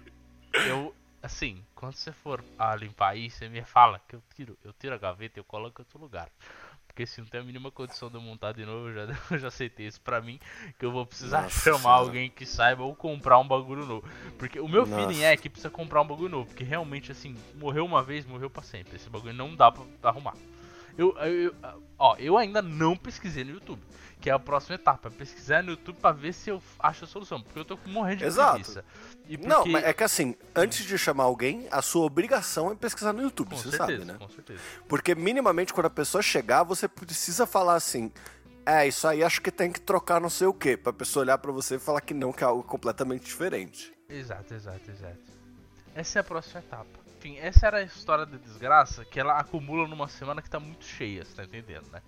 Eu, 0.68 0.94
assim, 1.22 1.64
quando 1.74 1.94
você 1.94 2.12
for 2.12 2.44
a 2.58 2.76
limpar 2.76 3.12
aí, 3.12 3.30
você 3.30 3.48
me 3.48 3.62
fala 3.64 4.00
que 4.06 4.14
eu 4.14 4.22
tiro, 4.36 4.56
eu 4.62 4.72
tiro 4.72 4.94
a 4.94 4.98
gaveta 4.98 5.38
e 5.38 5.40
eu 5.40 5.44
coloco 5.44 5.80
em 5.80 5.84
outro 5.84 5.98
lugar. 5.98 6.28
Porque 6.94 7.06
se 7.06 7.20
não 7.20 7.26
tem 7.26 7.40
a 7.40 7.42
mínima 7.42 7.72
condição 7.72 8.08
de 8.08 8.14
eu 8.14 8.20
montar 8.20 8.52
de 8.52 8.64
novo, 8.64 8.88
eu 8.88 8.94
já, 8.94 9.18
eu 9.34 9.38
já 9.38 9.48
aceitei 9.48 9.88
isso 9.88 10.00
pra 10.00 10.20
mim. 10.20 10.38
Que 10.78 10.86
eu 10.86 10.92
vou 10.92 11.04
precisar 11.04 11.42
Nossa 11.42 11.60
chamar 11.60 11.78
Senhora. 11.80 11.98
alguém 12.00 12.30
que 12.30 12.46
saiba 12.46 12.84
ou 12.84 12.94
comprar 12.94 13.36
um 13.40 13.48
bagulho 13.48 13.84
novo. 13.84 14.08
Porque 14.38 14.60
o 14.60 14.68
meu 14.68 14.86
Nossa. 14.86 15.02
feeling 15.08 15.24
é 15.24 15.36
que 15.36 15.50
precisa 15.50 15.68
comprar 15.70 16.02
um 16.02 16.06
bagulho 16.06 16.28
novo. 16.28 16.46
Porque 16.46 16.62
realmente, 16.62 17.10
assim, 17.10 17.36
morreu 17.56 17.84
uma 17.84 18.00
vez, 18.00 18.24
morreu 18.24 18.48
pra 18.48 18.62
sempre. 18.62 18.94
Esse 18.94 19.10
bagulho 19.10 19.34
não 19.34 19.56
dá 19.56 19.72
pra 19.72 19.82
arrumar. 20.04 20.34
Eu, 20.96 21.18
eu, 21.18 21.52
eu- 21.62 21.82
ó, 21.98 22.14
eu 22.16 22.38
ainda 22.38 22.62
não 22.62 22.96
pesquisei 22.96 23.42
no 23.42 23.50
YouTube. 23.54 23.82
Que 24.20 24.30
é 24.30 24.32
a 24.32 24.38
próxima 24.38 24.76
etapa. 24.76 25.08
É 25.08 25.10
pesquisar 25.10 25.62
no 25.62 25.70
YouTube 25.72 25.96
pra 26.00 26.12
ver 26.12 26.32
se 26.32 26.50
eu 26.50 26.62
acho 26.78 27.04
a 27.04 27.06
solução. 27.06 27.42
Porque 27.42 27.58
eu 27.58 27.64
tô 27.64 27.78
morrendo 27.86 28.18
de 28.18 28.24
Exato. 28.24 28.52
preguiça. 28.54 28.84
E 29.28 29.36
porque... 29.36 29.48
Não, 29.52 29.66
mas 29.66 29.84
é 29.84 29.92
que 29.92 30.02
assim, 30.02 30.34
antes 30.54 30.84
de 30.84 30.96
chamar 30.96 31.24
alguém, 31.24 31.66
a 31.70 31.82
sua 31.82 32.04
obrigação 32.06 32.70
é 32.72 32.74
pesquisar 32.74 33.12
no 33.12 33.22
YouTube, 33.22 33.50
Com 33.50 33.56
você 33.56 33.70
certeza, 33.70 33.98
sabe, 33.98 34.04
né? 34.04 34.14
com 34.18 34.28
certeza. 34.28 34.60
Porque 34.88 35.14
minimamente 35.14 35.72
quando 35.74 35.86
a 35.86 35.90
pessoa 35.90 36.22
chegar, 36.22 36.62
você 36.62 36.88
precisa 36.88 37.46
falar 37.46 37.74
assim: 37.74 38.10
"É, 38.64 38.86
isso 38.86 39.06
aí 39.06 39.22
acho 39.22 39.40
que 39.42 39.50
tem 39.50 39.70
que 39.70 39.80
trocar 39.80 40.20
não 40.20 40.30
sei 40.30 40.46
o 40.46 40.54
quê", 40.54 40.76
pra 40.76 40.92
pessoa 40.92 41.22
olhar 41.22 41.38
pra 41.38 41.52
você 41.52 41.76
e 41.76 41.78
falar 41.78 42.00
que 42.00 42.14
não, 42.14 42.32
que 42.32 42.42
é 42.42 42.46
algo 42.46 42.62
completamente 42.62 43.24
diferente. 43.24 43.92
Exato, 44.08 44.54
exato, 44.54 44.90
exato. 44.90 45.18
Essa 45.94 46.18
é 46.18 46.20
a 46.20 46.24
próxima 46.24 46.60
etapa. 46.60 47.04
Enfim, 47.18 47.38
essa 47.38 47.66
era 47.66 47.78
a 47.78 47.82
história 47.82 48.26
da 48.26 48.36
desgraça 48.36 49.04
que 49.04 49.18
ela 49.18 49.38
acumula 49.38 49.88
numa 49.88 50.08
semana 50.08 50.42
que 50.42 50.50
tá 50.50 50.60
muito 50.60 50.84
cheia, 50.84 51.24
você 51.24 51.34
tá 51.34 51.44
entendendo, 51.44 51.90
né? 51.90 52.02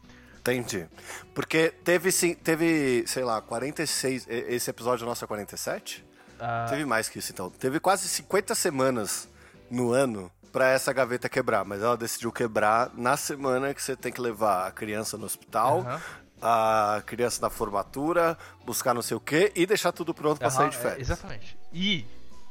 Entendi. 0.53 0.87
Porque 1.35 1.71
teve 1.71 2.11
sim, 2.13 2.35
teve, 2.35 3.05
sei 3.07 3.25
lá, 3.25 3.41
46, 3.43 4.27
e- 4.29 4.31
esse 4.55 4.71
episódio 4.71 5.05
nosso 5.07 5.25
é 5.25 5.27
47? 5.29 6.05
Ah, 6.39 6.67
Teve 6.69 6.85
mais 6.85 7.09
que 7.09 7.19
isso 7.19 7.33
então. 7.33 7.49
Teve 7.51 7.81
quase 7.81 8.07
50 8.09 8.55
semanas 8.55 9.29
no 9.71 9.91
ano 9.93 10.31
pra 10.53 10.69
essa 10.71 10.93
gaveta 10.93 11.29
quebrar, 11.29 11.65
mas 11.65 11.83
ela 11.83 11.97
decidiu 11.97 12.31
quebrar 12.31 12.91
na 12.95 13.17
semana 13.17 13.75
que 13.75 13.83
você 13.83 13.97
tem 13.97 14.13
que 14.13 14.21
levar 14.21 14.67
a 14.67 14.71
criança 14.71 15.17
no 15.19 15.25
hospital, 15.27 15.81
Aham. 15.81 16.01
a 16.41 17.03
criança 17.07 17.41
na 17.43 17.51
formatura, 17.51 18.37
buscar 18.65 18.95
não 18.95 19.03
sei 19.03 19.17
o 19.17 19.21
quê 19.21 19.53
e 19.55 19.67
deixar 19.67 19.93
tudo 19.93 20.15
pronto 20.15 20.39
pra 20.39 20.51
sair 20.51 20.71
de 20.71 20.77
é, 20.77 20.81
férias. 20.81 21.01
exatamente. 21.11 21.59
E, 21.73 22.07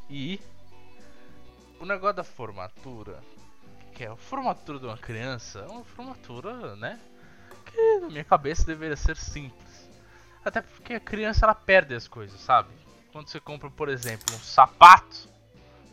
e 0.10 0.39
o 1.79 1.86
negócio 1.86 2.15
da 2.17 2.23
formatura, 2.23 3.23
que 3.93 4.03
é 4.03 4.08
a 4.08 4.15
formatura 4.15 4.79
de 4.79 4.86
uma 4.86 4.97
criança, 4.97 5.60
é 5.60 5.67
uma 5.71 5.84
formatura, 5.84 6.75
né? 6.75 6.99
Que 7.76 8.00
na 8.00 8.08
minha 8.08 8.24
cabeça 8.24 8.66
deveria 8.66 8.96
ser 8.96 9.18
simples. 9.18 9.90
Até 10.46 10.62
porque 10.62 10.94
a 10.94 11.00
criança 11.00 11.46
ela 11.46 11.54
perde 11.54 11.94
as 11.94 12.08
coisas, 12.08 12.40
sabe? 12.40 12.70
Quando 13.12 13.28
você 13.28 13.40
compra, 13.40 13.70
por 13.70 13.90
exemplo, 13.90 14.34
um 14.34 14.40
sapato 14.40 15.28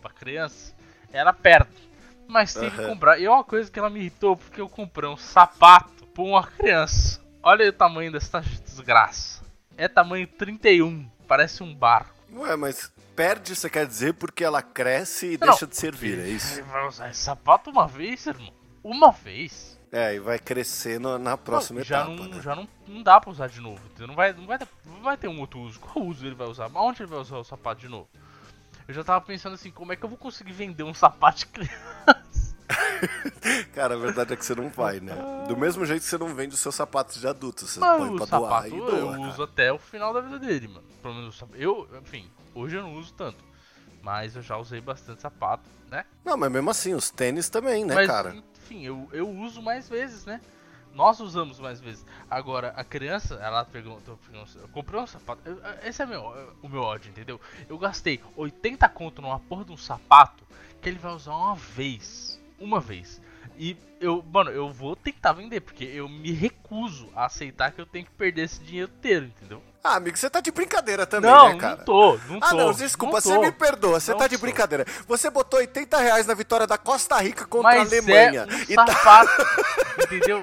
pra 0.00 0.12
criança, 0.12 0.72
ela 1.12 1.32
perde. 1.32 1.90
Mas 2.28 2.54
tem 2.54 2.70
que 2.70 2.76
Aham. 2.76 2.86
comprar. 2.90 3.18
E 3.18 3.24
é 3.24 3.30
uma 3.30 3.42
coisa 3.42 3.68
que 3.68 3.78
ela 3.78 3.90
me 3.90 3.98
irritou, 3.98 4.36
porque 4.36 4.60
eu 4.60 4.68
comprei 4.68 5.08
um 5.08 5.16
sapato 5.16 6.06
pra 6.06 6.22
uma 6.22 6.46
criança. 6.46 7.20
Olha 7.42 7.68
o 7.68 7.72
tamanho 7.72 8.12
dessa 8.12 8.40
desgraça. 8.40 9.42
É 9.76 9.88
tamanho 9.88 10.26
31, 10.28 11.10
parece 11.26 11.62
um 11.62 11.74
barco. 11.74 12.14
Ué, 12.32 12.54
mas 12.54 12.92
perde, 13.16 13.56
você 13.56 13.68
quer 13.68 13.86
dizer, 13.86 14.14
porque 14.14 14.44
ela 14.44 14.62
cresce 14.62 15.32
e 15.34 15.38
Não, 15.38 15.48
deixa 15.48 15.66
de 15.66 15.76
servir, 15.76 16.18
é 16.20 16.28
isso? 16.28 16.62
Vai 16.64 16.86
usar 16.86 17.10
esse 17.10 17.20
sapato 17.20 17.70
uma 17.70 17.88
vez, 17.88 18.26
irmão. 18.26 18.52
Uma 18.84 19.10
vez. 19.10 19.78
É, 19.94 20.14
e 20.14 20.18
vai 20.18 20.38
crescer 20.38 20.98
no- 20.98 21.18
na 21.18 21.36
próxima 21.36 21.80
Não, 21.80 21.84
já 21.84 21.98
etapa, 22.00 22.16
não, 22.16 22.24
né? 22.28 22.40
já 22.40 22.56
não, 22.56 22.66
não 22.88 23.02
dá 23.02 23.20
pra 23.20 23.30
usar 23.30 23.46
de 23.48 23.60
novo. 23.60 23.78
Não 23.98 24.14
vai, 24.14 24.32
não, 24.32 24.46
vai 24.46 24.58
ter, 24.58 24.66
não 24.86 25.02
vai 25.02 25.16
ter 25.18 25.28
um 25.28 25.38
outro 25.38 25.60
uso. 25.60 25.78
Qual 25.78 26.06
uso 26.06 26.24
ele 26.26 26.34
vai 26.34 26.48
usar? 26.48 26.70
Onde 26.74 27.02
ele 27.02 27.10
vai 27.10 27.18
usar 27.20 27.36
o 27.36 27.44
sapato 27.44 27.82
de 27.82 27.88
novo? 27.88 28.08
Eu 28.88 28.94
já 28.94 29.04
tava 29.04 29.20
pensando 29.24 29.52
assim, 29.54 29.70
como 29.70 29.92
é 29.92 29.96
que 29.96 30.02
eu 30.02 30.08
vou 30.08 30.16
conseguir 30.18 30.52
vender 30.52 30.82
um 30.82 30.94
sapato 30.94 31.40
de 31.40 31.46
criança? 31.46 31.76
Cara, 33.74 33.94
a 33.94 33.98
verdade 33.98 34.32
é 34.32 34.36
que 34.36 34.44
você 34.44 34.54
não 34.54 34.70
vai, 34.70 34.98
né? 34.98 35.14
Do 35.46 35.56
mesmo 35.56 35.84
jeito 35.84 36.00
que 36.02 36.08
você 36.08 36.16
não 36.16 36.34
vende 36.34 36.54
os 36.54 36.60
seus 36.60 36.74
sapatos 36.74 37.20
de 37.20 37.26
adulto, 37.28 37.66
você 37.66 37.78
Mas 37.78 37.98
põe 37.98 38.16
pra 38.16 38.26
sapato 38.26 38.46
doar 38.48 38.68
e 38.68 38.78
eu 38.78 38.86
doa, 38.86 39.18
uso 39.20 39.30
cara. 39.32 39.44
até 39.44 39.72
o 39.72 39.78
final 39.78 40.14
da 40.14 40.20
vida 40.22 40.38
dele, 40.38 40.68
mano. 40.68 40.84
Pelo 41.02 41.14
menos. 41.14 41.38
Eu, 41.54 41.86
enfim, 42.00 42.30
hoje 42.54 42.76
eu 42.76 42.82
não 42.82 42.94
uso 42.94 43.12
tanto. 43.12 43.44
Mas 44.02 44.34
eu 44.34 44.42
já 44.42 44.56
usei 44.56 44.80
bastante 44.80 45.22
sapato, 45.22 45.62
né? 45.90 46.04
Não, 46.24 46.36
mas 46.36 46.50
mesmo 46.50 46.70
assim, 46.70 46.92
os 46.94 47.10
tênis 47.10 47.48
também, 47.48 47.84
né, 47.84 47.94
Mas, 47.94 48.06
cara? 48.06 48.34
enfim, 48.54 48.84
eu, 48.84 49.08
eu 49.12 49.28
uso 49.28 49.62
mais 49.62 49.88
vezes, 49.88 50.26
né? 50.26 50.40
Nós 50.94 51.20
usamos 51.20 51.58
mais 51.58 51.80
vezes. 51.80 52.04
Agora, 52.28 52.74
a 52.76 52.84
criança, 52.84 53.36
ela 53.36 53.64
perguntou, 53.64 54.18
eu 54.56 54.68
comprei 54.68 55.00
um 55.00 55.06
sapato. 55.06 55.40
esse 55.84 56.02
é 56.02 56.06
meu, 56.06 56.22
o 56.62 56.68
meu 56.68 56.82
ódio, 56.82 57.10
entendeu? 57.10 57.40
Eu 57.68 57.78
gastei 57.78 58.20
80 58.36 58.86
conto 58.90 59.22
numa 59.22 59.40
porra 59.40 59.64
de 59.64 59.72
um 59.72 59.76
sapato 59.76 60.44
que 60.82 60.88
ele 60.88 60.98
vai 60.98 61.12
usar 61.12 61.34
uma 61.34 61.54
vez. 61.56 62.38
Uma 62.58 62.78
vez. 62.78 63.22
E 63.56 63.76
eu, 64.00 64.22
mano, 64.22 64.50
eu 64.50 64.70
vou 64.70 64.94
tentar 64.94 65.32
vender, 65.32 65.60
porque 65.60 65.84
eu 65.84 66.08
me 66.08 66.32
recuso 66.32 67.08
a 67.14 67.26
aceitar 67.26 67.72
que 67.72 67.80
eu 67.80 67.86
tenho 67.86 68.04
que 68.04 68.12
perder 68.12 68.42
esse 68.42 68.62
dinheiro 68.62 68.90
inteiro, 68.92 69.26
entendeu? 69.26 69.62
Ah, 69.84 69.96
amigo, 69.96 70.16
você 70.16 70.30
tá 70.30 70.40
de 70.40 70.52
brincadeira 70.52 71.04
também, 71.04 71.28
não, 71.28 71.48
né, 71.54 71.58
cara? 71.58 71.76
não 71.78 71.84
tô, 71.84 72.16
não 72.28 72.38
tô. 72.38 72.46
Ah, 72.46 72.54
não, 72.54 72.72
desculpa, 72.72 73.16
não 73.16 73.20
você 73.20 73.38
me 73.38 73.50
perdoa, 73.50 73.98
você 73.98 74.12
Não 74.12 74.18
tá 74.18 74.28
de 74.28 74.36
brincadeira. 74.38 74.86
Você 75.08 75.28
botou 75.28 75.58
80 75.58 75.98
reais 75.98 76.24
na 76.26 76.34
vitória 76.34 76.68
da 76.68 76.78
Costa 76.78 77.18
Rica 77.20 77.44
contra 77.46 77.70
Mas 77.70 77.92
a 77.92 77.96
Alemanha 77.96 78.46
é 78.48 78.54
um 78.54 78.58
e, 78.68 78.74
tá, 78.76 78.86
sapato, 78.86 79.42
entendeu? 80.04 80.40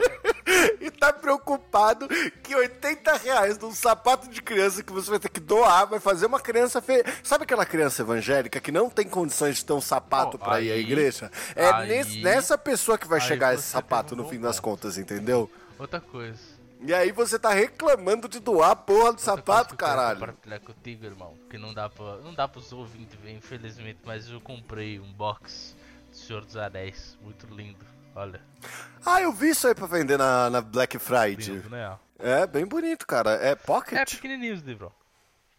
e 0.82 0.92
tá 0.92 1.14
preocupado 1.14 2.06
que 2.44 2.54
80 2.54 3.16
reais 3.18 3.58
num 3.58 3.72
sapato 3.74 4.28
de 4.28 4.42
criança 4.42 4.84
que 4.84 4.92
você 4.92 5.10
vai 5.10 5.20
ter 5.20 5.30
que 5.30 5.40
doar 5.40 5.88
vai 5.88 6.02
fazer 6.02 6.26
uma 6.26 6.40
criança 6.42 6.82
fe... 6.82 7.02
Sabe 7.24 7.44
aquela 7.46 7.66
criança 7.66 8.02
evangélica 8.02 8.60
que 8.60 8.74
não 8.74 8.90
tem 8.90 9.08
condições 9.08 9.56
de 9.58 9.66
ter 9.66 9.72
um 9.74 9.80
sapato 9.82 10.38
Não, 10.38 10.46
pra 10.46 10.60
ir 10.60 10.70
à 10.72 10.76
igreja? 10.76 11.32
É 11.56 11.70
aí- 11.70 11.88
nesse- 11.88 12.22
nessa 12.22 12.58
pessoa 12.58 12.98
que 12.98 13.08
vai 13.08 13.22
chegar 13.22 13.54
esse 13.54 13.64
sapato 13.64 14.18
no 14.18 14.28
fim 14.28 14.40
das 14.40 14.60
contas, 14.60 14.98
entendeu? 14.98 15.50
Outra 15.78 16.02
coisa. 16.02 16.38
E 16.82 16.94
aí 16.94 17.12
você 17.12 17.38
tá 17.38 17.50
reclamando 17.54 18.30
de 18.30 18.40
doar 18.40 18.72
a 18.72 18.76
porra 18.76 19.12
do 19.14 19.20
sapato, 19.20 19.76
caralho. 19.76 20.20
compartilhar 20.20 20.60
contigo, 20.62 21.06
irmão. 21.06 21.38
Que 21.50 21.58
não 21.58 21.74
dá 21.74 21.90
pra. 21.90 22.18
Não 22.18 22.34
dá 22.34 22.48
pros 22.48 22.72
ouvintes 22.72 23.18
ver, 23.20 23.32
infelizmente, 23.34 24.00
mas 24.06 24.30
eu 24.30 24.40
comprei 24.40 25.00
um 25.00 25.12
box 25.12 25.76
do 26.10 26.16
Senhor 26.16 26.46
dos 26.46 26.56
Anéis. 26.56 27.18
Muito 27.22 27.46
lindo. 27.54 27.86
Olha. 28.16 28.42
Ah, 29.06 29.22
eu 29.22 29.32
vi 29.32 29.50
isso 29.50 29.68
aí 29.68 29.76
pra 29.76 29.88
vender 29.88 30.18
na, 30.18 30.50
na 30.50 30.62
Black 30.62 30.98
Friday. 31.00 31.36
Lindo, 31.56 31.70
né? 31.70 31.98
É, 32.18 32.48
bem 32.48 32.66
bonito, 32.66 33.06
cara. 33.06 33.32
É 33.36 33.52
É 33.52 33.56
pocket? 33.56 34.16
pequenininho 34.16 34.54
esse 34.56 34.64
livro. 34.66 34.88
ó. 34.94 35.00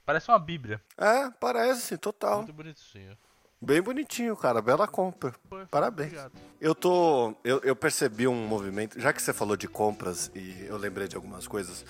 Parece 0.04 0.30
uma 0.30 0.38
bíblia. 0.38 0.80
É, 0.98 1.30
parece, 1.38 1.96
total. 1.98 2.38
Muito 2.38 2.52
bonitinho. 2.52 3.16
Bem 3.62 3.82
bonitinho, 3.82 4.34
cara. 4.34 4.62
Bela 4.62 4.88
compra. 4.88 5.34
Parabéns. 5.70 6.08
obrigado. 6.08 6.32
Eu 6.58 6.74
tô. 6.74 7.34
Eu, 7.44 7.60
eu 7.62 7.76
percebi 7.76 8.26
um 8.26 8.46
movimento. 8.46 8.98
Já 8.98 9.12
que 9.12 9.20
você 9.20 9.34
falou 9.34 9.56
de 9.56 9.68
compras 9.68 10.30
e 10.34 10.64
eu 10.66 10.78
lembrei 10.78 11.06
de 11.06 11.14
algumas 11.14 11.46
coisas. 11.46 11.84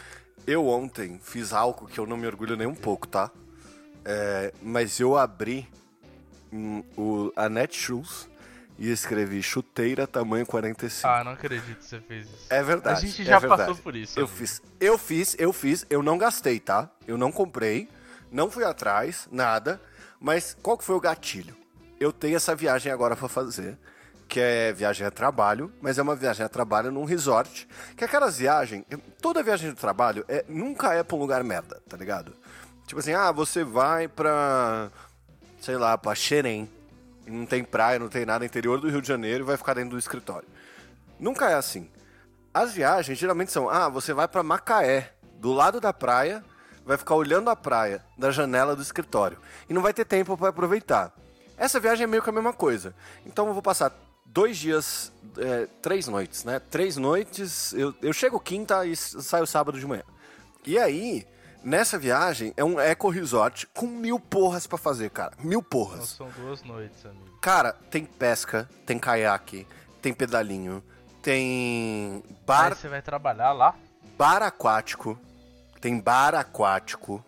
Eu 0.47 0.67
ontem 0.67 1.21
fiz 1.23 1.53
algo 1.53 1.87
que 1.87 2.01
eu 2.01 2.07
não 2.07 2.17
me 2.17 2.27
orgulho 2.27 2.57
nem 2.57 2.67
um 2.67 2.75
pouco, 2.75 3.07
tá? 3.07 3.31
É, 4.05 4.53
mas 4.61 4.99
eu 4.99 5.17
abri 5.17 5.69
hum, 6.53 6.83
o, 6.97 7.33
a 7.37 7.49
Netshoes 7.49 8.29
e 8.77 8.91
escrevi 8.91 9.43
chuteira 9.43 10.07
tamanho 10.07 10.47
45. 10.47 11.07
Ah, 11.07 11.23
não 11.23 11.33
acredito 11.33 11.77
que 11.77 11.85
você 11.85 12.01
fez 12.01 12.27
isso. 12.27 12.47
É 12.49 12.63
verdade. 12.63 12.99
A 12.99 13.01
gente 13.09 13.23
é 13.23 13.25
já 13.27 13.39
verdade. 13.39 13.63
passou 13.63 13.77
por 13.77 13.95
isso. 13.95 14.19
Eu 14.19 14.25
amigo. 14.25 14.39
fiz, 14.39 14.63
eu 14.81 14.99
fiz, 14.99 15.37
eu 15.39 15.53
fiz, 15.53 15.87
eu 15.89 16.03
não 16.03 16.19
gastei, 16.19 16.59
tá? 16.59 16.91
Eu 17.07 17.17
não 17.17 17.31
comprei, 17.31 17.89
não 18.33 18.51
fui 18.51 18.65
atrás, 18.65 19.29
nada. 19.31 19.81
Mas 20.21 20.57
qual 20.63 20.77
que 20.77 20.85
foi 20.85 20.95
o 20.95 21.01
gatilho? 21.01 21.57
Eu 21.99 22.13
tenho 22.13 22.37
essa 22.37 22.55
viagem 22.55 22.93
agora 22.93 23.17
pra 23.17 23.29
fazer, 23.29 23.79
que 24.29 24.39
é 24.39 24.73
viagem 24.73 25.07
a 25.07 25.11
trabalho, 25.11 25.73
mas 25.81 25.99
é 25.99 26.03
uma 26.03 26.15
viagem 26.15 26.45
a 26.45 26.49
trabalho 26.49 26.93
num 26.93 27.05
resort. 27.05 27.67
Que 27.97 28.05
é 28.05 28.07
aquelas 28.07 28.39
viagens, 28.39 28.85
toda 29.21 29.43
viagem 29.43 29.71
de 29.71 29.77
trabalho 29.77 30.25
é, 30.29 30.45
nunca 30.49 30.93
é 30.95 31.03
pra 31.03 31.17
um 31.17 31.21
lugar 31.21 31.43
merda, 31.43 31.83
tá 31.89 31.97
ligado? 31.97 32.37
Tipo 32.87 33.01
assim, 33.01 33.13
ah, 33.13 33.33
você 33.33 33.65
vai 33.65 34.09
pra, 34.09 34.91
sei 35.61 35.77
lá, 35.77 35.97
pra 35.97 36.15
Xerém. 36.15 36.69
Não 37.27 37.47
tem 37.47 37.63
praia, 37.63 37.99
não 37.99 38.09
tem 38.09 38.27
nada, 38.27 38.45
interior 38.45 38.81
do 38.81 38.91
Rio 38.91 39.01
de 39.01 39.09
Janeiro 39.09 39.45
e 39.45 39.47
vai 39.47 39.57
ficar 39.57 39.75
dentro 39.75 39.91
do 39.91 39.99
escritório. 39.99 40.49
Nunca 41.19 41.51
é 41.51 41.55
assim. 41.55 41.89
As 42.53 42.73
viagens 42.73 43.19
geralmente 43.19 43.53
são: 43.53 43.69
ah, 43.69 43.89
você 43.89 44.13
vai 44.13 44.27
pra 44.27 44.43
Macaé, 44.43 45.13
do 45.35 45.53
lado 45.53 45.81
da 45.81 45.93
praia, 45.93 46.45
vai 46.85 46.97
ficar 46.97 47.15
olhando 47.15 47.51
a 47.51 47.57
praia 47.57 48.03
da 48.19 48.31
janela 48.31 48.75
do 48.77 48.83
escritório 48.83 49.39
e 49.69 49.75
não 49.75 49.83
vai 49.83 49.93
ter 49.93 50.05
tempo 50.05 50.37
para 50.37 50.49
aproveitar. 50.49 51.13
Essa 51.57 51.79
viagem 51.79 52.05
é 52.05 52.07
meio 52.07 52.23
que 52.23 52.31
a 52.31 52.33
mesma 52.33 52.53
coisa. 52.53 52.95
Então 53.27 53.47
eu 53.47 53.53
vou 53.53 53.63
passar 53.63 53.93
dois 54.25 54.57
dias, 54.57 55.13
é, 55.37 55.67
três 55.83 56.07
noites, 56.09 56.45
né? 56.45 56.59
Três 56.59 56.97
noites, 56.97 57.73
eu, 57.75 57.95
eu 58.01 58.13
chego 58.13 58.41
quinta 58.41 58.85
e 58.87 58.97
saio 58.97 59.47
sábado 59.47 59.79
de 59.79 59.87
manhã. 59.87 60.03
E 60.67 60.79
aí, 60.79 61.27
nessa 61.63 61.99
viagem, 61.99 62.53
é 62.57 62.65
um 62.65 62.79
eco 62.81 63.09
resort 63.11 63.67
com 63.75 63.87
mil 63.87 64.19
porras 64.19 64.67
pra 64.67 64.79
fazer, 64.79 65.11
cara. 65.11 65.33
Mil 65.39 65.59
Então 65.61 65.63
porras. 65.71 66.09
são 66.11 66.29
duas 66.31 66.63
noites, 66.63 67.05
amigo. 67.05 67.39
Cara, 67.41 67.73
tem 67.91 68.05
pesca, 68.05 68.69
tem 68.87 68.99
caiaque, 68.99 69.67
tem 70.01 70.13
pedalinho, 70.15 70.83
tem 71.23 72.23
bar, 72.47 72.69
Aí 72.69 72.75
você 72.75 72.89
vai 72.89 73.03
trabalhar 73.03 73.53
lá? 73.53 73.75
bar 74.19 74.43
aquático, 74.43 75.19
tem 75.81 75.99
bar 75.99 76.35
aquático, 76.35 77.25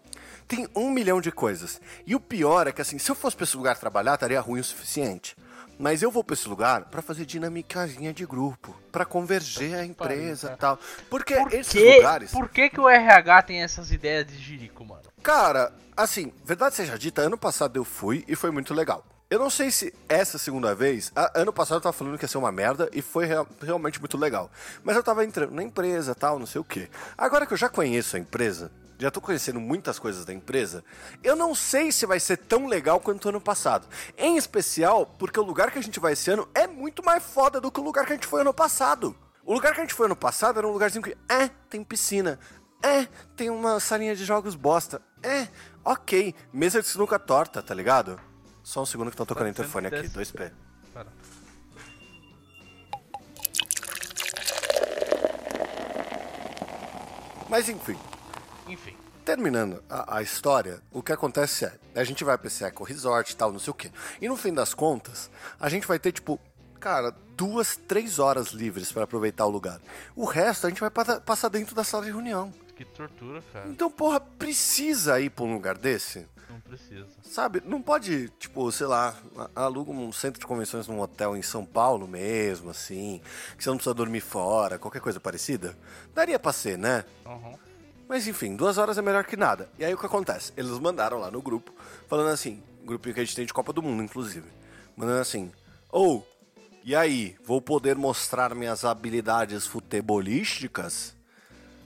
tem 0.46 0.68
um 0.76 0.90
milhão 0.90 1.20
de 1.20 1.32
coisas. 1.32 1.80
E 2.06 2.14
o 2.14 2.20
pior 2.20 2.66
é 2.66 2.72
que, 2.72 2.82
assim, 2.82 2.98
se 2.98 3.10
eu 3.10 3.14
fosse 3.14 3.34
pra 3.36 3.44
esse 3.44 3.56
lugar 3.56 3.76
trabalhar, 3.78 4.14
estaria 4.14 4.40
ruim 4.40 4.60
o 4.60 4.64
suficiente. 4.64 5.36
Mas 5.78 6.02
eu 6.02 6.10
vou 6.10 6.22
pra 6.22 6.34
esse 6.34 6.48
lugar 6.48 6.84
pra 6.84 7.00
fazer 7.02 7.24
dinamicazinha 7.24 8.12
de 8.12 8.26
grupo, 8.26 8.76
pra 8.92 9.04
converger 9.04 9.74
a 9.74 9.84
empresa 9.84 10.52
e 10.52 10.56
tal. 10.56 10.78
Porque 11.08 11.34
Por 11.34 11.54
esses 11.54 11.72
que, 11.72 11.96
lugares. 11.96 12.30
por 12.30 12.48
que, 12.50 12.68
que 12.68 12.78
o 12.78 12.88
RH 12.88 13.42
tem 13.42 13.62
essas 13.62 13.90
ideias 13.90 14.26
de 14.26 14.36
jirico, 14.38 14.84
mano? 14.84 15.02
Cara, 15.22 15.72
assim, 15.96 16.32
verdade 16.44 16.74
seja 16.74 16.98
dita, 16.98 17.22
ano 17.22 17.38
passado 17.38 17.76
eu 17.76 17.84
fui 17.84 18.22
e 18.28 18.36
foi 18.36 18.50
muito 18.50 18.74
legal. 18.74 19.04
Eu 19.32 19.38
não 19.38 19.48
sei 19.48 19.70
se 19.70 19.94
essa 20.10 20.36
segunda 20.36 20.74
vez. 20.74 21.10
a- 21.16 21.32
ano 21.40 21.54
passado 21.54 21.78
eu 21.78 21.80
tava 21.80 21.94
falando 21.94 22.18
que 22.18 22.24
ia 22.26 22.28
ser 22.28 22.36
uma 22.36 22.52
merda 22.52 22.90
e 22.92 23.00
foi 23.00 23.24
real- 23.24 23.48
realmente 23.62 23.98
muito 23.98 24.18
legal. 24.18 24.50
Mas 24.84 24.94
eu 24.94 25.02
tava 25.02 25.24
entrando 25.24 25.54
na 25.54 25.62
empresa 25.62 26.14
tal, 26.14 26.38
não 26.38 26.44
sei 26.44 26.60
o 26.60 26.64
quê. 26.64 26.90
Agora 27.16 27.46
que 27.46 27.54
eu 27.54 27.56
já 27.56 27.70
conheço 27.70 28.14
a 28.14 28.18
empresa, 28.18 28.70
já 28.98 29.10
tô 29.10 29.22
conhecendo 29.22 29.58
muitas 29.58 29.98
coisas 29.98 30.26
da 30.26 30.34
empresa, 30.34 30.84
eu 31.24 31.34
não 31.34 31.54
sei 31.54 31.90
se 31.90 32.04
vai 32.04 32.20
ser 32.20 32.36
tão 32.36 32.66
legal 32.66 33.00
quanto 33.00 33.26
ano 33.30 33.40
passado. 33.40 33.86
Em 34.18 34.36
especial 34.36 35.06
porque 35.06 35.40
o 35.40 35.42
lugar 35.42 35.70
que 35.70 35.78
a 35.78 35.82
gente 35.82 35.98
vai 35.98 36.12
esse 36.12 36.30
ano 36.30 36.46
é 36.54 36.66
muito 36.66 37.02
mais 37.02 37.24
foda 37.24 37.58
do 37.58 37.72
que 37.72 37.80
o 37.80 37.82
lugar 37.82 38.04
que 38.04 38.12
a 38.12 38.16
gente 38.16 38.26
foi 38.26 38.42
ano 38.42 38.52
passado. 38.52 39.16
O 39.46 39.54
lugar 39.54 39.72
que 39.72 39.80
a 39.80 39.82
gente 39.82 39.94
foi 39.94 40.04
ano 40.04 40.14
passado 40.14 40.58
era 40.58 40.68
um 40.68 40.72
lugarzinho 40.72 41.02
que, 41.02 41.16
é, 41.26 41.48
tem 41.70 41.82
piscina. 41.82 42.38
É, 42.82 43.06
tem 43.34 43.48
uma 43.48 43.80
salinha 43.80 44.14
de 44.14 44.26
jogos 44.26 44.54
bosta. 44.54 45.00
É, 45.22 45.48
ok. 45.82 46.34
Mesa 46.52 46.82
de 46.82 46.88
sinuca 46.88 47.18
torta, 47.18 47.62
tá 47.62 47.72
ligado? 47.74 48.20
Só 48.62 48.82
um 48.82 48.86
segundo 48.86 49.08
que 49.08 49.14
estão 49.14 49.26
tocando 49.26 49.46
ser 49.46 49.50
interfone 49.50 49.86
aqui, 49.88 49.96
desse. 50.02 50.14
dois 50.14 50.30
pé. 50.30 50.52
Pera. 50.94 51.08
Mas 57.48 57.68
enfim, 57.68 57.98
Enfim. 58.66 58.96
terminando 59.24 59.82
a, 59.88 60.16
a 60.18 60.22
história, 60.22 60.80
o 60.90 61.02
que 61.02 61.12
acontece 61.12 61.64
é, 61.66 61.72
a 61.94 62.04
gente 62.04 62.24
vai 62.24 62.38
pra 62.38 62.46
esse 62.46 62.64
Eco 62.64 62.84
Resort 62.84 63.30
e 63.32 63.36
tal, 63.36 63.52
não 63.52 63.58
sei 63.58 63.70
o 63.70 63.74
quê. 63.74 63.90
E 64.20 64.28
no 64.28 64.36
fim 64.36 64.52
das 64.54 64.72
contas, 64.72 65.30
a 65.60 65.68
gente 65.68 65.86
vai 65.86 65.98
ter, 65.98 66.12
tipo, 66.12 66.40
cara, 66.80 67.14
duas, 67.36 67.76
três 67.76 68.18
horas 68.18 68.48
livres 68.52 68.90
pra 68.90 69.04
aproveitar 69.04 69.44
o 69.44 69.50
lugar. 69.50 69.80
O 70.16 70.24
resto 70.24 70.66
a 70.66 70.70
gente 70.70 70.80
vai 70.80 70.90
pa- 70.90 71.20
passar 71.20 71.48
dentro 71.48 71.74
da 71.74 71.84
sala 71.84 72.04
de 72.04 72.10
reunião. 72.10 72.52
Que 72.74 72.84
tortura, 72.86 73.42
cara. 73.52 73.68
Então, 73.68 73.90
porra, 73.90 74.18
precisa 74.18 75.20
ir 75.20 75.28
pra 75.30 75.44
um 75.44 75.52
lugar 75.52 75.76
desse? 75.76 76.26
Precisa. 76.72 77.06
Sabe, 77.22 77.62
não 77.66 77.82
pode, 77.82 78.30
tipo, 78.38 78.72
sei 78.72 78.86
lá, 78.86 79.14
aluga 79.54 79.90
um 79.90 80.10
centro 80.10 80.40
de 80.40 80.46
convenções 80.46 80.88
num 80.88 81.00
hotel 81.00 81.36
em 81.36 81.42
São 81.42 81.66
Paulo 81.66 82.08
mesmo, 82.08 82.70
assim, 82.70 83.20
que 83.58 83.62
você 83.62 83.68
não 83.68 83.76
precisa 83.76 83.92
dormir 83.92 84.22
fora, 84.22 84.78
qualquer 84.78 85.02
coisa 85.02 85.20
parecida. 85.20 85.76
Daria 86.14 86.38
pra 86.38 86.50
ser, 86.50 86.78
né? 86.78 87.04
Uhum. 87.26 87.58
Mas 88.08 88.26
enfim, 88.26 88.56
duas 88.56 88.78
horas 88.78 88.96
é 88.96 89.02
melhor 89.02 89.24
que 89.24 89.36
nada. 89.36 89.68
E 89.78 89.84
aí 89.84 89.92
o 89.92 89.98
que 89.98 90.06
acontece? 90.06 90.50
Eles 90.56 90.70
mandaram 90.78 91.18
lá 91.18 91.30
no 91.30 91.42
grupo, 91.42 91.74
falando 92.08 92.30
assim, 92.30 92.62
grupinho 92.86 93.16
que 93.16 93.20
a 93.20 93.24
gente 93.24 93.36
tem 93.36 93.44
de 93.44 93.52
Copa 93.52 93.74
do 93.74 93.82
Mundo, 93.82 94.02
inclusive, 94.02 94.48
mandando 94.96 95.20
assim, 95.20 95.52
ou, 95.90 96.26
e 96.82 96.96
aí, 96.96 97.36
vou 97.44 97.60
poder 97.60 97.96
mostrar 97.96 98.54
minhas 98.54 98.82
habilidades 98.82 99.66
futebolísticas? 99.66 101.14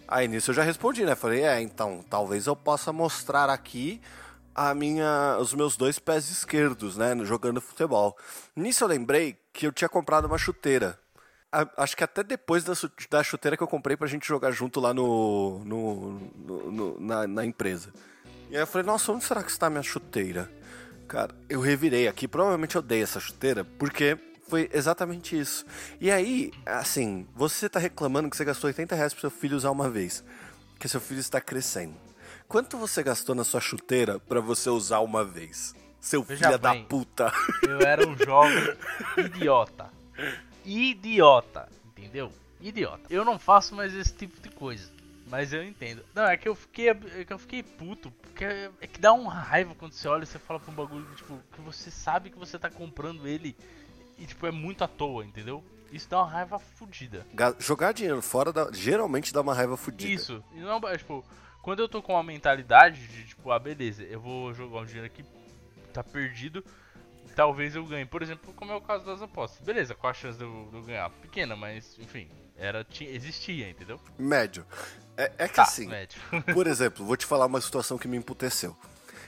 Aí 0.06 0.28
nisso 0.28 0.52
eu 0.52 0.54
já 0.54 0.62
respondi, 0.62 1.04
né? 1.04 1.16
Falei, 1.16 1.42
é, 1.42 1.60
então, 1.60 2.04
talvez 2.08 2.46
eu 2.46 2.54
possa 2.54 2.92
mostrar 2.92 3.50
aqui 3.50 4.00
a 4.56 4.74
minha, 4.74 5.36
os 5.38 5.52
meus 5.52 5.76
dois 5.76 5.98
pés 5.98 6.30
esquerdos, 6.30 6.96
né, 6.96 7.14
jogando 7.24 7.60
futebol. 7.60 8.16
Nisso 8.56 8.82
eu 8.84 8.88
lembrei 8.88 9.36
que 9.52 9.66
eu 9.66 9.72
tinha 9.72 9.88
comprado 9.88 10.24
uma 10.24 10.38
chuteira. 10.38 10.98
A- 11.52 11.68
acho 11.76 11.94
que 11.96 12.02
até 12.02 12.22
depois 12.22 12.64
da, 12.64 12.72
da 13.10 13.22
chuteira 13.22 13.56
que 13.56 13.62
eu 13.62 13.68
comprei 13.68 13.96
pra 13.96 14.06
gente 14.08 14.26
jogar 14.26 14.50
junto 14.52 14.80
lá 14.80 14.94
no, 14.94 15.58
no, 15.64 16.10
no- 16.34 16.72
no- 16.72 17.00
na, 17.00 17.26
na 17.26 17.44
empresa. 17.44 17.92
E 18.48 18.56
aí 18.56 18.62
eu 18.62 18.66
falei, 18.66 18.86
nossa, 18.86 19.12
onde 19.12 19.24
será 19.24 19.42
que 19.42 19.50
está 19.50 19.66
a 19.66 19.70
minha 19.70 19.82
chuteira? 19.82 20.50
Cara, 21.06 21.34
eu 21.48 21.60
revirei 21.60 22.08
aqui, 22.08 22.26
provavelmente 22.26 22.76
eu 22.76 22.82
dei 22.82 23.02
essa 23.02 23.20
chuteira, 23.20 23.62
porque 23.64 24.16
foi 24.48 24.70
exatamente 24.72 25.38
isso. 25.38 25.66
E 26.00 26.10
aí, 26.10 26.50
assim, 26.64 27.26
você 27.34 27.68
tá 27.68 27.78
reclamando 27.78 28.30
que 28.30 28.36
você 28.36 28.44
gastou 28.44 28.68
80 28.68 28.94
reais 28.94 29.12
pro 29.12 29.20
seu 29.20 29.30
filho 29.30 29.56
usar 29.56 29.70
uma 29.70 29.90
vez. 29.90 30.24
Que 30.78 30.88
seu 30.88 31.00
filho 31.00 31.20
está 31.20 31.40
crescendo. 31.40 32.05
Quanto 32.48 32.76
você 32.78 33.02
gastou 33.02 33.34
na 33.34 33.44
sua 33.44 33.60
chuteira 33.60 34.18
pra 34.20 34.40
você 34.40 34.70
usar 34.70 35.00
uma 35.00 35.24
vez? 35.24 35.74
Seu 36.00 36.22
filho 36.22 36.58
da 36.58 36.74
puta. 36.84 37.32
Eu 37.62 37.80
era 37.80 38.06
um 38.06 38.16
jovem 38.16 38.76
idiota. 39.18 39.90
Idiota, 40.64 41.68
entendeu? 41.96 42.32
Idiota. 42.60 43.02
Eu 43.10 43.24
não 43.24 43.38
faço 43.38 43.74
mais 43.74 43.94
esse 43.94 44.12
tipo 44.14 44.40
de 44.40 44.50
coisa. 44.50 44.90
Mas 45.28 45.52
eu 45.52 45.64
entendo. 45.64 46.04
Não, 46.14 46.22
é 46.24 46.36
que 46.36 46.48
eu 46.48 46.54
fiquei, 46.54 46.88
é 46.90 47.24
que 47.24 47.32
eu 47.32 47.38
fiquei 47.38 47.62
puto. 47.62 48.10
Porque 48.22 48.44
é 48.44 48.70
é 48.80 48.86
que 48.86 49.00
dá 49.00 49.12
uma 49.12 49.32
raiva 49.34 49.74
quando 49.74 49.92
você 49.92 50.06
olha 50.06 50.22
e 50.22 50.26
você 50.26 50.38
fala 50.38 50.60
pra 50.60 50.70
um 50.70 50.74
bagulho 50.74 51.04
que, 51.06 51.16
tipo, 51.16 51.36
que 51.52 51.60
você 51.62 51.90
sabe 51.90 52.30
que 52.30 52.38
você 52.38 52.56
tá 52.58 52.70
comprando 52.70 53.26
ele 53.26 53.56
e 54.18 54.24
tipo, 54.24 54.46
é 54.46 54.52
muito 54.52 54.84
à 54.84 54.88
toa, 54.88 55.24
entendeu? 55.24 55.64
Isso 55.90 56.08
dá 56.08 56.18
uma 56.22 56.30
raiva 56.30 56.58
fodida. 56.60 57.26
Ga- 57.34 57.56
Jogar 57.58 57.92
dinheiro 57.92 58.22
fora 58.22 58.52
dá- 58.52 58.70
geralmente 58.72 59.32
dá 59.32 59.40
uma 59.40 59.54
raiva 59.54 59.76
fodida. 59.76 60.12
Isso. 60.12 60.44
E 60.54 60.60
não, 60.60 60.78
é, 60.88 60.96
tipo, 60.96 61.24
quando 61.66 61.80
eu 61.80 61.88
tô 61.88 62.00
com 62.00 62.12
uma 62.12 62.22
mentalidade 62.22 63.08
de, 63.08 63.24
tipo, 63.24 63.50
ah, 63.50 63.58
beleza, 63.58 64.04
eu 64.04 64.20
vou 64.20 64.54
jogar 64.54 64.82
um 64.82 64.84
dinheiro 64.84 65.04
aqui, 65.04 65.24
tá 65.92 66.00
perdido, 66.04 66.64
talvez 67.34 67.74
eu 67.74 67.84
ganhe. 67.84 68.06
Por 68.06 68.22
exemplo, 68.22 68.52
como 68.54 68.70
é 68.70 68.76
o 68.76 68.80
caso 68.80 69.04
das 69.04 69.20
apostas. 69.20 69.66
Beleza, 69.66 69.92
qual 69.92 70.12
a 70.12 70.14
chance 70.14 70.38
de 70.38 70.44
eu, 70.44 70.68
de 70.70 70.76
eu 70.76 70.82
ganhar? 70.84 71.10
Pequena, 71.10 71.56
mas, 71.56 71.98
enfim, 71.98 72.30
era, 72.56 72.84
tinha, 72.84 73.10
existia, 73.10 73.68
entendeu? 73.68 74.00
Médio. 74.16 74.64
É, 75.16 75.32
é 75.38 75.48
que 75.48 75.56
Tá, 75.56 75.64
assim, 75.64 75.88
médio. 75.88 76.20
por 76.54 76.68
exemplo, 76.68 77.04
vou 77.04 77.16
te 77.16 77.26
falar 77.26 77.46
uma 77.46 77.60
situação 77.60 77.98
que 77.98 78.06
me 78.06 78.16
emputeceu. 78.16 78.76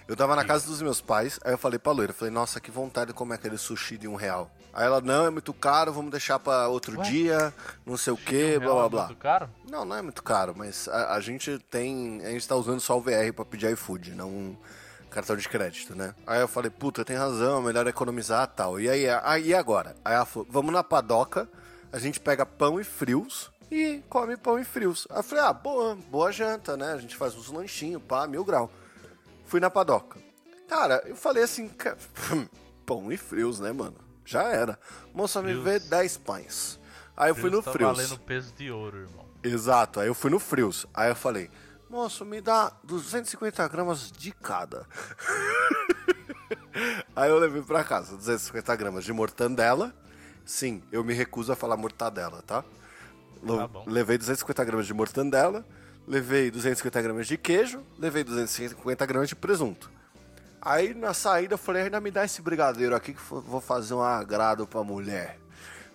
Eu 0.09 0.16
tava 0.16 0.35
na 0.35 0.42
casa 0.42 0.66
dos 0.66 0.81
meus 0.81 1.03
pais, 1.03 1.38
aí 1.44 1.53
eu 1.53 1.59
falei 1.59 1.79
pra 1.79 1.92
loira, 1.92 2.14
falei, 2.14 2.33
nossa, 2.33 2.59
que 2.59 2.71
vontade 2.71 3.09
de 3.09 3.14
comer 3.14 3.35
aquele 3.35 3.59
sushi 3.59 3.99
de 3.99 4.09
um 4.09 4.14
real. 4.14 4.51
Aí 4.73 4.87
ela, 4.87 5.03
não, 5.03 5.27
é 5.27 5.31
muito 5.31 5.53
caro, 5.53 5.92
vamos 5.92 6.11
deixar 6.11 6.38
pra 6.38 6.66
outro 6.68 6.99
Ué? 6.99 7.05
dia, 7.05 7.53
não 7.85 7.94
sei 7.99 8.14
o 8.14 8.16
Um 8.16 8.18
que, 8.18 8.59
blá 8.59 8.66
real 8.73 8.75
blá 8.77 8.87
é 8.87 8.88
blá. 8.88 9.07
muito 9.07 9.18
caro? 9.18 9.51
Não, 9.71 9.85
não 9.85 9.97
é 9.97 10.01
muito 10.01 10.23
caro, 10.23 10.55
mas 10.57 10.88
a, 10.88 11.14
a 11.14 11.21
gente 11.21 11.59
tem. 11.71 12.23
A 12.25 12.31
gente 12.31 12.49
tá 12.49 12.57
usando 12.57 12.81
só 12.81 12.97
o 12.97 13.03
VR 13.03 13.33
pra 13.37 13.44
pedir 13.44 13.71
iFood, 13.73 14.12
não 14.14 14.29
um 14.31 14.57
cartão 15.11 15.37
de 15.37 15.47
crédito, 15.49 15.94
né? 15.94 16.14
Aí 16.27 16.40
eu 16.40 16.49
falei, 16.49 16.71
puta, 16.71 17.05
tem 17.05 17.16
razão, 17.16 17.61
melhor 17.61 17.87
economizar 17.87 18.44
e 18.51 18.57
tal. 18.57 18.81
E 18.81 18.88
aí, 18.88 19.07
aí 19.23 19.55
agora? 19.55 19.94
Aí 20.05 20.14
ela 20.14 20.25
falou, 20.25 20.49
vamos 20.51 20.73
na 20.73 20.83
padoca, 20.83 21.47
a 21.92 21.99
gente 21.99 22.18
pega 22.18 22.47
pão 22.47 22.81
e 22.81 22.85
frios 22.85 23.51
e 23.71 24.03
come 24.09 24.37
pão 24.38 24.59
e 24.59 24.64
frios. 24.64 25.07
Aí 25.11 25.18
eu 25.18 25.23
falei, 25.23 25.44
ah, 25.44 25.53
boa, 25.53 25.97
boa 26.11 26.33
janta, 26.33 26.77
né? 26.79 26.92
A 26.92 26.99
gente 26.99 27.14
faz 27.16 27.35
uns 27.35 27.49
lanchinhos, 27.49 28.03
pá, 28.03 28.27
mil 28.27 28.42
grau. 28.44 28.71
Fui 29.49 29.59
na 29.61 29.71
padoca. 29.71 30.21
Cara, 30.69 31.03
eu 31.07 31.17
falei 31.17 31.43
assim, 31.43 31.71
pão 32.85 33.11
e 33.11 33.17
frios, 33.17 33.59
né, 33.59 33.73
mano? 33.73 33.97
Já 34.25 34.43
era. 34.43 34.79
Moça, 35.15 35.41
me 35.41 35.55
vê 35.55 35.79
10 35.81 36.19
pães. 36.19 36.79
Aí 37.17 37.31
eu 37.31 37.35
fui 37.35 37.49
no 37.49 37.63
tá 37.63 37.73
frios. 37.73 37.97
valendo 37.97 38.19
peso 38.21 38.53
de 38.55 38.71
ouro, 38.71 38.99
irmão. 38.99 39.25
Exato, 39.43 40.01
aí 40.01 40.07
eu 40.07 40.15
fui 40.15 40.31
no 40.31 40.39
frios. 40.39 40.87
Aí 40.93 41.11
eu 41.11 41.17
falei, 41.17 41.51
moço, 41.89 42.27
me 42.27 42.43
dá 42.43 42.71
250 42.85 43.67
gramas 43.69 44.13
de 44.13 44.33
cada. 44.33 44.87
aí 47.17 47.31
eu 47.31 47.39
levei 47.39 47.63
pra 47.63 47.83
casa 47.83 48.17
250 48.17 48.77
gramas 48.77 49.05
de 49.05 49.13
mortandela. 49.15 49.95
Sim, 50.45 50.83
eu 50.93 51.03
me 51.03 51.15
recuso 51.15 51.51
a 51.51 51.57
falar 51.57 51.79
mortadela, 51.79 52.43
tá? 52.43 52.63
Tá 53.47 53.67
bom. 53.67 53.85
Levei 53.87 54.19
250 54.19 54.65
gramas 54.65 54.87
de 54.87 54.93
mortandela, 54.93 55.65
levei 56.09 56.51
250 56.51 57.03
gramas 57.03 57.27
de 57.27 57.37
queijo, 57.37 57.85
levei 57.99 58.25
250 58.25 59.07
gramas 59.07 59.29
de 59.29 59.37
presunto. 59.37 59.90
Aí 60.61 60.94
na 60.94 61.12
saída 61.12 61.55
eu 61.55 61.59
falei, 61.59 61.83
ainda 61.83 62.01
me 62.01 62.11
dá 62.11 62.25
esse 62.25 62.40
brigadeiro 62.40 62.97
aqui 62.97 63.12
que 63.12 63.21
vou 63.23 63.61
fazer 63.61 63.94
um 63.94 64.03
agrado 64.03 64.66
pra 64.66 64.83
mulher. 64.83 65.38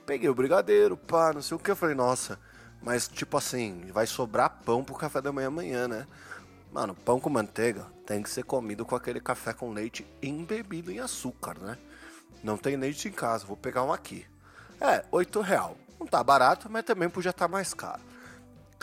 Peguei 0.06 0.30
o 0.30 0.36
brigadeiro, 0.36 0.96
pá, 0.96 1.34
não 1.34 1.42
sei 1.42 1.58
o 1.58 1.60
que. 1.60 1.72
Eu 1.72 1.76
falei, 1.76 1.96
nossa, 1.96 2.40
mas 2.82 3.08
tipo 3.08 3.36
assim, 3.38 3.90
vai 3.92 4.06
sobrar 4.06 4.62
pão 4.64 4.84
pro 4.84 4.96
café 4.96 5.20
da 5.20 5.32
manhã 5.32 5.48
amanhã, 5.48 5.88
né? 5.88 6.08
Mano, 6.72 6.94
pão 6.94 7.20
com 7.20 7.30
manteiga 7.30 7.86
tem 8.06 8.22
que 8.22 8.30
ser 8.30 8.44
comido 8.44 8.86
com 8.86 8.96
aquele 8.96 9.20
café 9.20 9.52
com 9.52 9.72
leite 9.72 10.06
embebido 10.22 10.92
em 10.92 11.00
açúcar, 11.00 11.58
né? 11.60 11.78
Não 12.44 12.58
tem 12.58 12.76
leite 12.76 13.08
em 13.08 13.12
casa, 13.12 13.46
vou 13.46 13.58
pegar 13.58 13.84
um 13.84 13.92
aqui. 13.92 14.26
É, 14.80 15.04
8 15.12 15.42
real. 15.42 15.78
Não 16.00 16.06
tá 16.06 16.24
barato, 16.24 16.70
mas 16.70 16.84
também 16.84 17.10
podia 17.10 17.32
estar 17.32 17.48
mais 17.48 17.74
caro. 17.74 18.02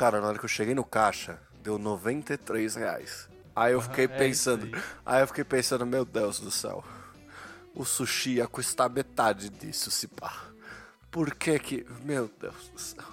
Cara, 0.01 0.19
na 0.19 0.29
hora 0.29 0.39
que 0.39 0.47
eu 0.47 0.49
cheguei 0.49 0.75
no 0.75 0.83
caixa, 0.83 1.39
deu 1.63 1.79
93 1.79 2.75
reais. 2.75 3.29
Aí 3.55 3.75
eu 3.75 3.83
fiquei 3.83 4.07
é 4.07 4.09
isso 4.09 4.17
pensando, 4.17 4.75
aí. 4.75 4.83
aí 5.05 5.23
eu 5.23 5.27
fiquei 5.27 5.45
pensando, 5.45 5.85
meu 5.85 6.07
Deus 6.07 6.41
do 6.41 6.51
céu. 6.51 6.83
O 7.75 7.85
sushi 7.85 8.37
ia 8.37 8.47
custar 8.47 8.89
metade 8.89 9.51
disso, 9.51 9.91
se 9.91 10.09
pá. 10.09 10.33
Por 11.11 11.35
que 11.35 11.59
que... 11.59 11.87
Meu 12.03 12.31
Deus 12.41 12.71
do 12.73 12.81
céu. 12.81 13.05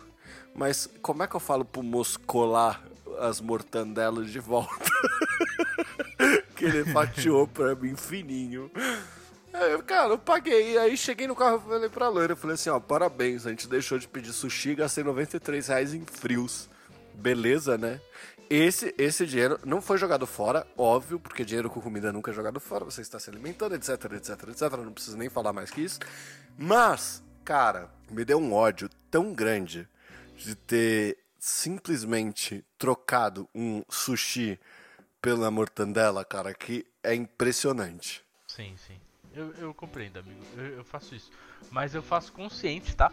Mas 0.55 0.89
como 1.01 1.23
é 1.23 1.27
que 1.27 1.35
eu 1.35 1.41
falo 1.41 1.65
pro 1.65 1.83
moço 1.83 2.21
colar 2.21 2.81
as 3.19 3.41
mortandelas 3.41 4.31
de 4.31 4.39
volta? 4.39 4.85
que 6.55 6.63
ele 6.63 6.85
fatiou 6.93 7.49
pra 7.49 7.75
mim 7.75 7.97
fininho. 7.97 8.71
Aí, 9.53 9.73
eu, 9.73 9.83
cara, 9.83 10.13
eu 10.13 10.17
paguei. 10.17 10.77
Aí 10.77 10.95
cheguei 10.95 11.27
no 11.27 11.35
carro 11.35 11.61
e 11.65 11.69
falei 11.69 11.89
pra 11.89 12.07
loira. 12.07 12.31
Eu 12.31 12.37
falei 12.37 12.53
assim, 12.53 12.69
ó, 12.69 12.79
parabéns, 12.79 13.45
a 13.45 13.49
gente 13.49 13.67
deixou 13.67 13.99
de 13.99 14.07
pedir 14.07 14.31
sushi 14.31 14.69
e 14.69 14.75
gastei 14.75 15.03
93 15.03 15.67
reais 15.67 15.93
em 15.93 16.05
frios. 16.05 16.69
Beleza, 17.17 17.77
né? 17.77 17.99
Esse, 18.49 18.95
esse 18.97 19.25
dinheiro 19.25 19.59
não 19.65 19.81
foi 19.81 19.97
jogado 19.97 20.25
fora, 20.25 20.65
óbvio, 20.77 21.19
porque 21.19 21.43
dinheiro 21.43 21.69
com 21.69 21.81
comida 21.81 22.13
nunca 22.13 22.31
é 22.31 22.33
jogado 22.33 22.59
fora, 22.59 22.85
você 22.85 23.01
está 23.01 23.19
se 23.19 23.29
alimentando, 23.29 23.75
etc, 23.75 23.89
etc, 24.13 24.29
etc. 24.49 24.61
Não 24.77 24.93
preciso 24.93 25.17
nem 25.17 25.29
falar 25.29 25.51
mais 25.51 25.69
que 25.69 25.81
isso. 25.81 25.99
Mas, 26.57 27.21
cara, 27.43 27.89
me 28.09 28.23
deu 28.23 28.37
um 28.39 28.53
ódio 28.53 28.89
tão 29.11 29.33
grande 29.33 29.87
de 30.37 30.55
ter 30.55 31.17
simplesmente 31.39 32.63
trocado 32.77 33.49
um 33.53 33.83
sushi 33.89 34.57
pela 35.21 35.51
mortandela, 35.51 36.23
cara, 36.23 36.53
que 36.53 36.85
é 37.03 37.13
impressionante. 37.13 38.23
Sim, 38.47 38.75
sim. 38.87 38.97
Eu, 39.33 39.53
eu 39.55 39.73
compreendo, 39.73 40.19
amigo. 40.19 40.41
Eu, 40.55 40.65
eu 40.77 40.83
faço 40.85 41.13
isso. 41.13 41.31
Mas 41.69 41.93
eu 41.93 42.01
faço 42.01 42.31
consciente, 42.31 42.95
tá? 42.95 43.11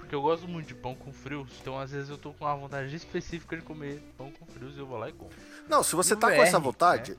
Porque 0.00 0.14
eu 0.14 0.22
gosto 0.22 0.48
muito 0.48 0.66
de 0.66 0.74
pão 0.74 0.94
com 0.94 1.12
frios. 1.12 1.48
Então, 1.60 1.78
às 1.78 1.92
vezes, 1.92 2.10
eu 2.10 2.18
tô 2.18 2.32
com 2.32 2.44
uma 2.44 2.56
vontade 2.56 2.94
específica 2.96 3.56
de 3.56 3.62
comer 3.62 4.02
pão 4.18 4.32
com 4.32 4.44
frios 4.46 4.74
e 4.76 4.78
eu 4.80 4.86
vou 4.86 4.98
lá 4.98 5.08
e 5.08 5.12
como. 5.12 5.30
Não, 5.68 5.82
se 5.84 5.94
você 5.94 6.14
No 6.14 6.20
tá 6.20 6.28
com 6.34 6.42
essa 6.42 6.58
vontade, 6.58 7.12
né? 7.12 7.18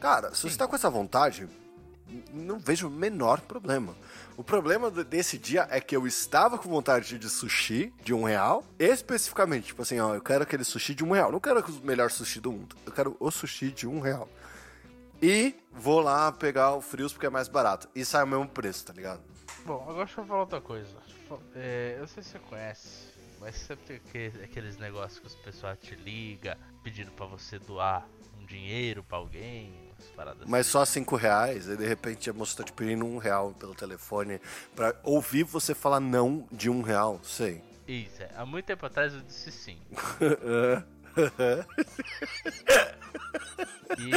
cara, 0.00 0.34
se 0.34 0.42
Sim. 0.42 0.50
você 0.50 0.56
tá 0.58 0.66
com 0.66 0.74
essa 0.74 0.90
vontade, 0.90 1.48
não 2.32 2.58
vejo 2.58 2.88
o 2.88 2.90
menor 2.90 3.40
problema. 3.40 3.94
O 4.36 4.42
problema 4.42 4.90
de- 4.90 5.04
desse 5.04 5.38
dia 5.38 5.68
é 5.70 5.80
que 5.80 5.96
eu 5.96 6.06
estava 6.08 6.58
com 6.58 6.68
vontade 6.68 7.18
de 7.18 7.30
sushi 7.30 7.92
de 8.02 8.12
um 8.12 8.24
real, 8.24 8.64
especificamente, 8.78 9.66
tipo 9.68 9.82
assim, 9.82 10.00
ó, 10.00 10.14
eu 10.14 10.20
quero 10.20 10.42
aquele 10.42 10.64
sushi 10.64 10.92
de 10.94 11.04
um 11.04 11.12
real. 11.12 11.30
Não 11.30 11.38
quero 11.38 11.60
o 11.60 11.86
melhor 11.86 12.10
sushi 12.10 12.40
do 12.40 12.50
mundo. 12.50 12.74
Eu 12.84 12.90
quero 12.92 13.16
o 13.20 13.30
sushi 13.30 13.70
de 13.70 13.86
um 13.86 14.00
real. 14.00 14.28
E 15.22 15.54
vou 15.72 16.00
lá 16.00 16.32
pegar 16.32 16.74
o 16.74 16.80
frios 16.80 17.12
porque 17.12 17.26
é 17.26 17.30
mais 17.30 17.46
barato. 17.48 17.88
E 17.94 18.04
sai 18.04 18.24
o 18.24 18.26
mesmo 18.26 18.48
preço, 18.48 18.84
tá 18.86 18.92
ligado? 18.92 19.22
Bom, 19.64 19.80
agora 19.88 20.04
deixa 20.04 20.20
eu 20.20 20.26
falar 20.26 20.40
outra 20.40 20.60
coisa. 20.60 20.90
É, 21.54 21.94
eu 21.96 22.00
não 22.00 22.06
sei 22.06 22.22
se 22.22 22.30
você 22.30 22.38
conhece, 22.38 23.08
mas 23.40 23.54
sempre 23.56 24.00
que, 24.12 24.32
aqueles 24.42 24.76
negócios 24.78 25.18
que 25.18 25.26
os 25.26 25.34
pessoal 25.34 25.76
te 25.76 25.94
liga 25.94 26.56
pedindo 26.82 27.10
pra 27.12 27.26
você 27.26 27.58
doar 27.58 28.06
um 28.40 28.46
dinheiro 28.46 29.02
pra 29.02 29.18
alguém, 29.18 29.72
umas 29.98 30.10
paradas 30.10 30.48
Mas 30.48 30.66
só 30.66 30.84
cinco 30.84 31.16
reais, 31.16 31.66
e 31.68 31.76
de 31.76 31.86
repente 31.86 32.28
a 32.28 32.32
moça 32.32 32.58
tá 32.58 32.64
te 32.64 32.72
pedindo 32.72 33.04
um 33.04 33.18
real 33.18 33.52
pelo 33.52 33.74
telefone 33.74 34.40
pra 34.76 34.94
ouvir 35.02 35.44
você 35.44 35.74
falar 35.74 36.00
não 36.00 36.46
de 36.52 36.68
um 36.68 36.82
real, 36.82 37.20
sei. 37.22 37.56
assim. 37.56 37.62
Isso, 37.86 38.22
é. 38.22 38.30
Há 38.34 38.46
muito 38.46 38.64
tempo 38.66 38.84
atrás 38.86 39.12
eu 39.14 39.20
disse 39.20 39.50
sim. 39.52 39.78
E 43.96 44.10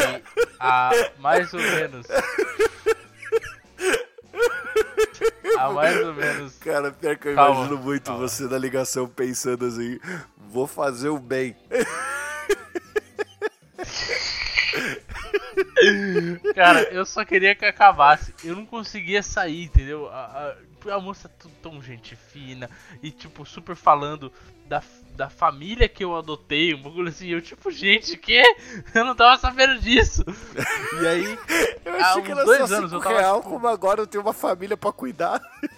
há 0.60 0.90
mais 1.20 1.54
ou 1.54 1.60
menos. 1.60 2.08
Há 5.58 5.70
mais 5.74 5.98
ou 6.06 6.14
menos. 6.14 6.56
Cara, 6.60 6.92
pior 6.92 7.18
que 7.18 7.30
eu 7.30 7.36
Calma, 7.36 7.60
imagino 7.62 7.78
muito 7.84 8.04
calma. 8.06 8.28
você 8.28 8.44
na 8.44 8.58
ligação 8.58 9.08
pensando 9.08 9.66
assim, 9.66 10.00
vou 10.50 10.68
fazer 10.68 11.10
o 11.10 11.20
bem. 11.20 11.56
Cara, 16.56 16.84
eu 16.92 17.06
só 17.06 17.24
queria 17.26 17.56
que 17.56 17.66
acabasse. 17.66 18.34
Eu 18.44 18.56
não 18.56 18.66
conseguia 18.66 19.22
sair, 19.24 19.64
entendeu? 19.66 20.08
A, 20.10 20.20
a, 20.26 20.56
a 20.92 21.00
moça 21.00 21.28
é 21.28 21.50
tão, 21.62 21.82
gente 21.82 22.16
fina 22.16 22.70
e, 23.02 23.12
tipo, 23.12 23.46
super 23.46 23.76
falando 23.76 24.32
da, 24.66 24.82
da 25.16 25.30
família 25.30 25.88
que 25.88 26.04
eu 26.04 26.16
adotei. 26.16 26.74
Um 26.74 26.82
bagulho 26.82 27.10
assim. 27.10 27.28
Eu, 27.30 27.42
tipo, 27.42 27.70
gente, 27.72 28.18
que? 28.18 28.42
Eu 28.94 29.06
não 29.06 29.16
tava 29.16 29.38
sabendo 29.40 29.80
disso. 29.80 30.24
E 31.02 31.08
aí, 31.08 31.40
Eu 31.86 31.94
há 31.94 32.10
achei 32.10 32.22
que 32.24 32.32
era 32.32 32.46
dois 32.46 32.72
anos 32.72 32.92
eu 32.92 33.00
tava. 33.00 33.20
real, 33.20 33.38
tipo, 33.38 33.50
como 33.50 33.68
agora 33.68 34.02
eu 34.02 34.08
tenho 34.08 34.24
uma 34.24 34.34
família 34.34 34.78
pra 34.78 34.92
cuidar. 34.92 35.42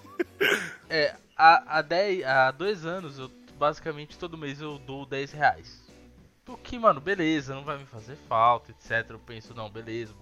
É, 0.90 1.16
há, 1.38 1.78
há, 1.78 1.82
dez, 1.82 2.26
há 2.26 2.50
dois 2.50 2.86
anos, 2.86 3.20
eu 3.20 3.30
basicamente 3.60 4.18
todo 4.18 4.38
mês 4.38 4.62
eu 4.62 4.80
dou 4.80 5.06
10 5.06 5.34
reais. 5.34 5.82
O 6.48 6.58
que, 6.58 6.80
mano, 6.80 7.00
beleza, 7.00 7.54
não 7.54 7.64
vai 7.64 7.78
me 7.78 7.86
fazer 7.86 8.16
falta, 8.28 8.72
etc. 8.72 9.12
Eu 9.12 9.20
penso, 9.20 9.54
não, 9.54 9.70
beleza. 9.70 10.16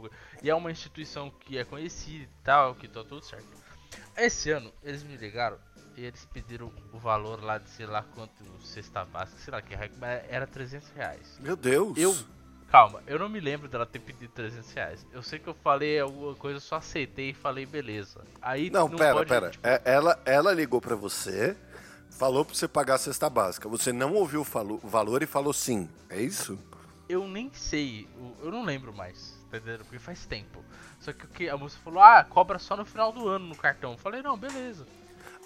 E 0.43 0.49
é 0.49 0.55
uma 0.55 0.71
instituição 0.71 1.29
que 1.29 1.57
é 1.57 1.63
conhecida 1.63 2.23
e 2.23 2.43
tal, 2.43 2.75
que 2.75 2.87
tá 2.87 3.01
tudo 3.01 3.23
certo. 3.23 3.47
Esse 4.15 4.51
ano, 4.51 4.71
eles 4.83 5.03
me 5.03 5.15
ligaram 5.15 5.57
e 5.95 6.03
eles 6.05 6.25
pediram 6.33 6.71
o 6.93 6.97
valor 6.97 7.43
lá 7.43 7.57
de 7.57 7.69
sei 7.69 7.85
lá 7.85 8.03
quanto 8.15 8.43
cesta 8.63 9.05
básica, 9.05 9.39
sei 9.39 9.51
lá 9.51 9.61
que 9.61 9.73
era 10.29 10.45
300 10.47 10.89
reais. 10.95 11.37
Meu 11.39 11.55
Deus. 11.55 11.97
Eu, 11.97 12.15
calma, 12.69 13.01
eu 13.07 13.17
não 13.19 13.29
me 13.29 13.39
lembro 13.39 13.67
dela 13.67 13.85
ter 13.85 13.99
pedido 13.99 14.31
300 14.33 14.71
reais. 14.73 15.05
Eu 15.11 15.21
sei 15.23 15.39
que 15.39 15.47
eu 15.47 15.53
falei 15.55 15.99
alguma 15.99 16.35
coisa, 16.35 16.57
eu 16.57 16.61
só 16.61 16.75
aceitei 16.77 17.29
e 17.29 17.33
falei, 17.33 17.65
beleza. 17.65 18.23
Aí 18.41 18.69
Não, 18.69 18.89
pera, 18.89 19.13
pode, 19.15 19.29
pera. 19.29 19.49
tipo, 19.51 19.67
É, 19.67 19.81
ela, 19.85 20.19
ela 20.25 20.51
ligou 20.53 20.81
pra 20.81 20.95
você, 20.95 21.55
falou 22.11 22.43
pra 22.43 22.55
você 22.55 22.67
pagar 22.67 22.95
a 22.95 22.99
cesta 22.99 23.29
básica. 23.29 23.69
Você 23.69 23.93
não 23.93 24.13
ouviu 24.13 24.41
o 24.41 24.45
falo- 24.45 24.79
o 24.83 24.87
valor 24.87 25.21
e 25.21 25.27
falou 25.27 25.53
sim. 25.53 25.87
É 26.09 26.19
isso? 26.21 26.57
Eu 27.07 27.27
nem 27.27 27.51
sei, 27.53 28.07
eu 28.41 28.51
não 28.51 28.63
lembro 28.65 28.91
mais, 28.93 29.36
entendendo? 29.47 29.79
Porque 29.83 29.99
faz 29.99 30.25
tempo. 30.25 30.63
Só 30.99 31.11
que 31.13 31.25
o 31.25 31.27
que 31.29 31.49
a 31.49 31.57
moça 31.57 31.77
falou, 31.83 32.01
ah, 32.01 32.23
cobra 32.23 32.59
só 32.59 32.75
no 32.77 32.85
final 32.85 33.11
do 33.11 33.27
ano 33.27 33.47
no 33.47 33.55
cartão. 33.55 33.93
Eu 33.93 33.97
falei, 33.97 34.21
não, 34.21 34.37
beleza, 34.37 34.85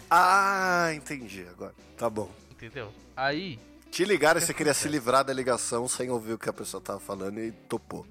Ah, 0.10 0.92
entendi 0.94 1.46
agora. 1.50 1.74
Tá 1.98 2.10
bom. 2.10 2.30
entendeu? 2.52 2.94
Aí, 3.16 3.60
Te 3.90 4.04
ligaram 4.06 4.40
e 4.40 4.42
que 4.42 4.48
você 4.48 4.54
queria 4.54 4.74
se 4.74 4.88
livrar 4.88 5.24
da 5.24 5.34
ligação 5.34 5.88
sem 5.88 6.10
ouvir 6.10 6.34
o 6.34 6.38
que 6.38 6.50
a 6.50 6.54
pessoa 6.54 6.82
tava 6.82 7.00
falando 7.00 7.40
e 7.40 7.52
topou. 7.52 8.06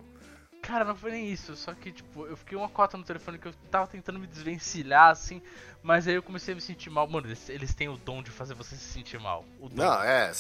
cara, 0.63 0.85
não 0.85 0.95
foi 0.95 1.11
nem 1.13 1.31
isso. 1.33 1.57
Só 1.57 1.73
que, 1.75 1.91
tipo, 1.91 2.27
eu 2.27 2.37
fiquei 2.37 2.57
uma 2.57 2.69
cota 2.69 2.97
no 2.97 3.03
telefone 3.05 3.39
que 3.39 3.49
eu 3.49 3.53
tava 3.71 3.87
tentando 3.87 4.19
me 4.19 4.27
desvencilhar, 4.27 5.11
assim. 5.11 5.41
Mas 5.83 6.07
aí 6.07 6.15
eu 6.15 6.23
comecei 6.23 6.53
a 6.53 6.55
me 6.55 6.61
sentir 6.61 6.91
mal. 6.91 7.07
Mano, 7.09 7.27
eles, 7.27 7.49
eles 7.49 7.75
têm 7.75 7.89
o 7.89 7.97
dom 7.97 8.23
de 8.23 8.31
fazer 8.31 8.55
você 8.55 8.77
se 8.77 8.85
sentir 8.93 9.19
mal. 9.19 9.45
Não, 9.73 10.03
é, 10.03 10.33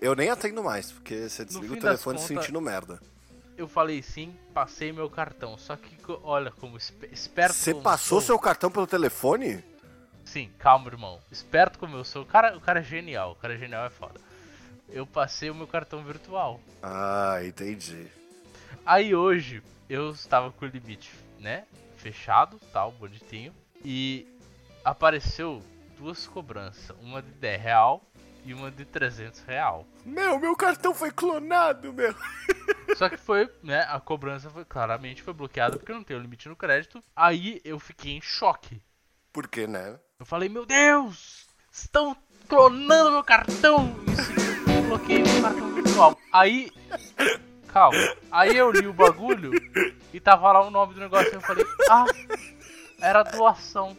eu 0.00 0.14
nem 0.14 0.30
atendo 0.30 0.62
mais, 0.62 0.92
porque 0.92 1.28
você 1.28 1.44
desliga 1.44 1.74
o 1.74 1.80
telefone 1.80 2.18
contas- 2.18 2.28
sentindo 2.28 2.60
merda. 2.60 3.00
Eu 3.56 3.68
falei 3.68 4.02
sim, 4.02 4.36
passei 4.52 4.92
meu 4.92 5.08
cartão. 5.08 5.56
Só 5.56 5.76
que, 5.76 5.96
olha, 6.22 6.50
como 6.50 6.76
espe- 6.76 7.08
esperto 7.12 7.54
Você 7.54 7.72
como 7.72 7.84
passou 7.84 8.20
sou- 8.20 8.26
seu 8.26 8.38
cartão 8.38 8.70
pelo 8.70 8.86
telefone? 8.86 9.62
Sim, 10.24 10.50
calma, 10.58 10.88
irmão. 10.88 11.20
Esperto 11.30 11.78
como 11.78 11.96
eu 11.96 12.04
sou. 12.04 12.22
O 12.22 12.26
cara, 12.26 12.56
o 12.56 12.60
cara 12.60 12.80
é 12.80 12.82
genial. 12.82 13.32
O 13.32 13.34
cara 13.36 13.54
é 13.54 13.58
genial, 13.58 13.86
é 13.86 13.90
foda. 13.90 14.20
Eu 14.88 15.06
passei 15.06 15.50
o 15.50 15.54
meu 15.54 15.66
cartão 15.66 16.02
virtual. 16.02 16.60
Ah, 16.82 17.38
entendi. 17.44 18.06
Aí 18.84 19.14
hoje 19.14 19.62
eu 19.88 20.10
estava 20.10 20.50
com 20.50 20.64
o 20.64 20.68
limite, 20.68 21.12
né? 21.38 21.64
Fechado, 21.96 22.58
tal, 22.72 22.90
bonitinho. 22.92 23.52
E 23.84 24.26
apareceu 24.84 25.62
duas 25.96 26.26
cobranças. 26.26 26.94
Uma 27.00 27.22
de 27.22 27.30
10 27.32 27.60
real 27.62 28.02
e 28.44 28.52
uma 28.52 28.70
de 28.70 28.84
300 28.84 29.40
real. 29.40 29.86
Meu, 30.04 30.38
meu 30.38 30.54
cartão 30.54 30.94
foi 30.94 31.10
clonado, 31.10 31.92
meu. 31.92 32.14
Só 32.96 33.08
que 33.08 33.16
foi, 33.16 33.50
né, 33.62 33.86
a 33.88 33.98
cobrança 33.98 34.50
foi 34.50 34.64
claramente 34.64 35.22
foi 35.22 35.32
bloqueada 35.32 35.78
porque 35.78 35.92
não 35.92 36.04
tenho 36.04 36.20
limite 36.20 36.48
no 36.48 36.56
crédito. 36.56 37.02
Aí 37.16 37.60
eu 37.64 37.78
fiquei 37.78 38.12
em 38.12 38.20
choque. 38.20 38.80
Por 39.32 39.48
quê, 39.48 39.66
né? 39.66 39.98
Eu 40.18 40.26
falei, 40.26 40.48
meu 40.48 40.64
Deus, 40.64 41.48
estão 41.72 42.16
clonando 42.48 43.10
meu 43.10 43.24
cartão. 43.24 43.94
Isso, 44.06 44.32
eu 44.70 44.82
bloqueei 44.88 45.22
meu 45.22 45.42
cartão 45.42 45.74
virtual. 45.74 46.18
Aí, 46.32 46.70
calma. 47.72 47.98
Aí 48.30 48.56
eu 48.56 48.70
li 48.70 48.86
o 48.86 48.92
bagulho 48.92 49.50
e 50.12 50.20
tava 50.20 50.52
lá 50.52 50.64
o 50.64 50.70
nome 50.70 50.94
do 50.94 51.00
negócio 51.00 51.32
e 51.32 51.34
eu 51.34 51.40
falei, 51.40 51.64
ah, 51.90 52.04
era 53.00 53.22
doação. 53.22 53.96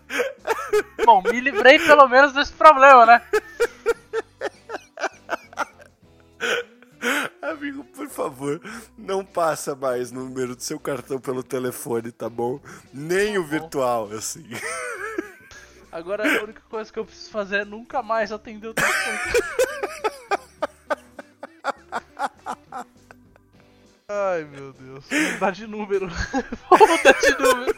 Bom, 1.04 1.22
me 1.22 1.40
livrei 1.40 1.78
pelo 1.78 2.08
menos 2.08 2.32
desse 2.32 2.52
problema, 2.52 3.06
né? 3.06 3.22
Amigo, 7.42 7.84
por 7.84 8.08
favor, 8.08 8.60
não 8.98 9.24
passa 9.24 9.74
mais 9.74 10.10
o 10.10 10.14
número 10.14 10.56
do 10.56 10.62
seu 10.62 10.80
cartão 10.80 11.18
pelo 11.20 11.42
telefone, 11.42 12.10
tá 12.10 12.28
bom? 12.28 12.60
Nem 12.92 13.38
o 13.38 13.42
bom. 13.42 13.48
virtual, 13.48 14.10
assim. 14.12 14.44
Agora 15.92 16.24
a 16.24 16.42
única 16.42 16.62
coisa 16.68 16.92
que 16.92 16.98
eu 16.98 17.04
preciso 17.04 17.30
fazer 17.30 17.58
é 17.58 17.64
nunca 17.64 18.02
mais 18.02 18.32
atender 18.32 18.68
o 18.68 18.74
telefone. 18.74 19.18
Ai 24.08 24.44
meu 24.44 24.72
Deus, 24.72 25.04
vou 25.08 25.20
mudar 25.32 25.50
de 25.50 25.66
número. 25.66 26.08
Vou 26.70 26.78
mudar 26.86 27.12
de 27.20 27.38
número. 27.38 27.74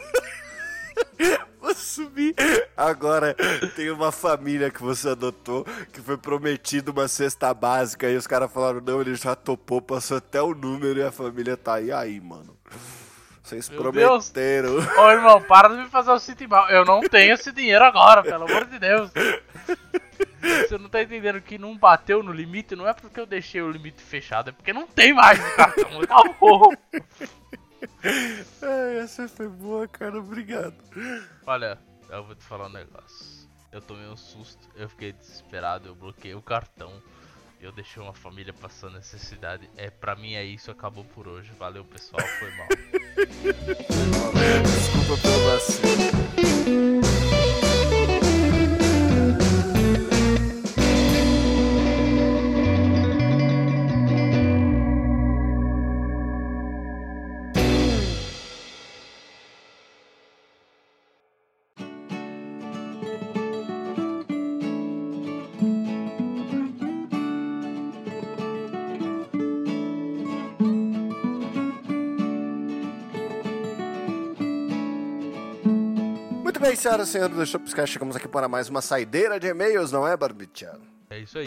Agora 2.75 3.35
tem 3.75 3.89
uma 3.89 4.11
família 4.11 4.69
que 4.69 4.81
você 4.81 5.09
adotou 5.09 5.65
que 5.91 6.01
foi 6.01 6.17
prometido 6.17 6.91
uma 6.91 7.07
cesta 7.07 7.53
básica 7.53 8.09
e 8.09 8.15
os 8.15 8.27
caras 8.27 8.51
falaram: 8.51 8.81
não, 8.81 9.01
ele 9.01 9.15
já 9.15 9.35
topou, 9.35 9.81
passou 9.81 10.17
até 10.17 10.41
o 10.41 10.53
número 10.53 10.99
e 10.99 11.03
a 11.03 11.11
família 11.11 11.57
tá 11.57 11.75
aí. 11.75 11.91
Aí, 11.91 12.19
mano. 12.19 12.57
Vocês 13.49 13.67
Meu 13.69 13.81
prometeram. 13.81 14.75
Ô 14.75 15.09
irmão, 15.09 15.41
para 15.41 15.69
de 15.69 15.77
me 15.77 15.89
fazer 15.89 16.11
o 16.11 16.19
sítio 16.19 16.47
mal. 16.47 16.69
Eu 16.69 16.85
não 16.85 17.01
tenho 17.01 17.33
esse 17.33 17.51
dinheiro 17.51 17.83
agora, 17.83 18.21
pelo 18.21 18.43
amor 18.43 18.65
de 18.65 18.77
Deus. 18.77 19.09
Você 20.39 20.77
não 20.77 20.87
tá 20.87 21.01
entendendo 21.01 21.41
que 21.41 21.57
não 21.57 21.75
bateu 21.75 22.21
no 22.21 22.31
limite? 22.31 22.75
Não 22.75 22.87
é 22.87 22.93
porque 22.93 23.19
eu 23.19 23.25
deixei 23.25 23.61
o 23.61 23.71
limite 23.71 24.01
fechado, 24.01 24.49
é 24.49 24.53
porque 24.53 24.71
não 24.71 24.85
tem 24.85 25.13
mais 25.13 25.39
no 25.39 25.55
cartão. 25.55 26.01
Acabou. 26.01 26.73
Ai, 28.61 28.97
essa 28.99 29.27
foi 29.27 29.47
boa, 29.47 29.87
cara. 29.87 30.17
Obrigado. 30.19 30.75
Olha, 31.45 31.79
eu 32.09 32.23
vou 32.23 32.35
te 32.35 32.43
falar 32.43 32.67
um 32.67 32.71
negócio. 32.71 33.47
Eu 33.71 33.81
tomei 33.81 34.07
um 34.07 34.17
susto, 34.17 34.67
eu 34.75 34.89
fiquei 34.89 35.13
desesperado, 35.13 35.87
eu 35.87 35.95
bloqueei 35.95 36.33
o 36.33 36.41
cartão. 36.41 36.91
Eu 37.61 37.71
deixei 37.73 38.01
uma 38.01 38.13
família 38.13 38.53
passando 38.53 38.95
necessidade. 38.95 39.69
É, 39.75 39.89
pra 39.89 40.15
mim 40.15 40.33
é 40.33 40.43
isso, 40.43 40.71
acabou 40.71 41.03
por 41.03 41.27
hoje. 41.27 41.51
Valeu, 41.59 41.83
pessoal, 41.83 42.25
foi 42.39 42.51
mal. 42.55 42.67
Desculpa 44.63 45.21
pelo 45.21 45.45
vacilo. 45.45 46.18
Muito 76.49 76.61
bem, 76.61 76.75
senhoras 76.75 77.09
e 77.09 77.11
senhores 77.11 77.35
do 77.35 77.45
Shopscast, 77.45 77.93
chegamos 77.93 78.15
aqui 78.15 78.27
para 78.27 78.47
mais 78.47 78.69
uma 78.69 78.81
saideira 78.81 79.39
de 79.39 79.45
e-mails, 79.45 79.91
não 79.91 80.07
é, 80.07 80.17
Barbicha? 80.17 80.79
É 81.07 81.19
isso 81.19 81.37
aí. 81.37 81.45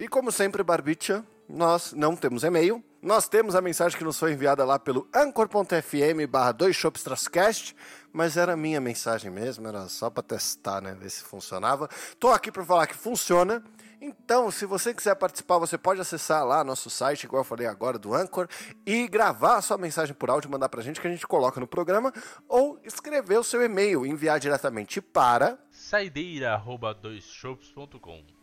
E 0.00 0.08
como 0.08 0.32
sempre, 0.32 0.62
Barbicha, 0.62 1.22
nós 1.46 1.92
não 1.92 2.16
temos 2.16 2.42
e-mail. 2.42 2.82
Nós 3.02 3.28
temos 3.28 3.54
a 3.54 3.60
mensagem 3.60 3.98
que 3.98 4.02
nos 4.02 4.18
foi 4.18 4.32
enviada 4.32 4.64
lá 4.64 4.78
pelo 4.78 5.06
anchor.fm 5.14 6.26
barra 6.30 6.54
2shopstrascast, 6.54 7.74
mas 8.10 8.38
era 8.38 8.54
a 8.54 8.56
minha 8.56 8.80
mensagem 8.80 9.30
mesmo, 9.30 9.68
era 9.68 9.86
só 9.86 10.08
para 10.08 10.22
testar, 10.22 10.80
né, 10.80 10.96
ver 10.98 11.10
se 11.10 11.22
funcionava. 11.22 11.86
Tô 12.18 12.28
aqui 12.28 12.50
para 12.50 12.64
falar 12.64 12.86
que 12.86 12.96
funciona. 12.96 13.62
Então, 14.00 14.50
se 14.50 14.64
você 14.66 14.92
quiser 14.92 15.14
participar, 15.14 15.58
você 15.58 15.78
pode 15.78 16.00
acessar 16.00 16.44
lá 16.44 16.62
nosso 16.62 16.90
site, 16.90 17.24
igual 17.24 17.40
eu 17.40 17.44
falei 17.44 17.66
agora, 17.66 17.98
do 17.98 18.14
Anchor, 18.14 18.46
e 18.84 19.08
gravar 19.08 19.56
a 19.56 19.62
sua 19.62 19.78
mensagem 19.78 20.14
por 20.14 20.28
áudio, 20.30 20.50
mandar 20.50 20.68
pra 20.68 20.82
gente, 20.82 21.00
que 21.00 21.06
a 21.06 21.10
gente 21.10 21.26
coloca 21.26 21.58
no 21.58 21.66
programa, 21.66 22.12
ou 22.48 22.78
escrever 22.84 23.38
o 23.38 23.44
seu 23.44 23.62
e-mail, 23.62 24.04
enviar 24.04 24.38
diretamente 24.38 25.00
para 25.00 25.58
Saideira.doisshops.com 25.70 28.36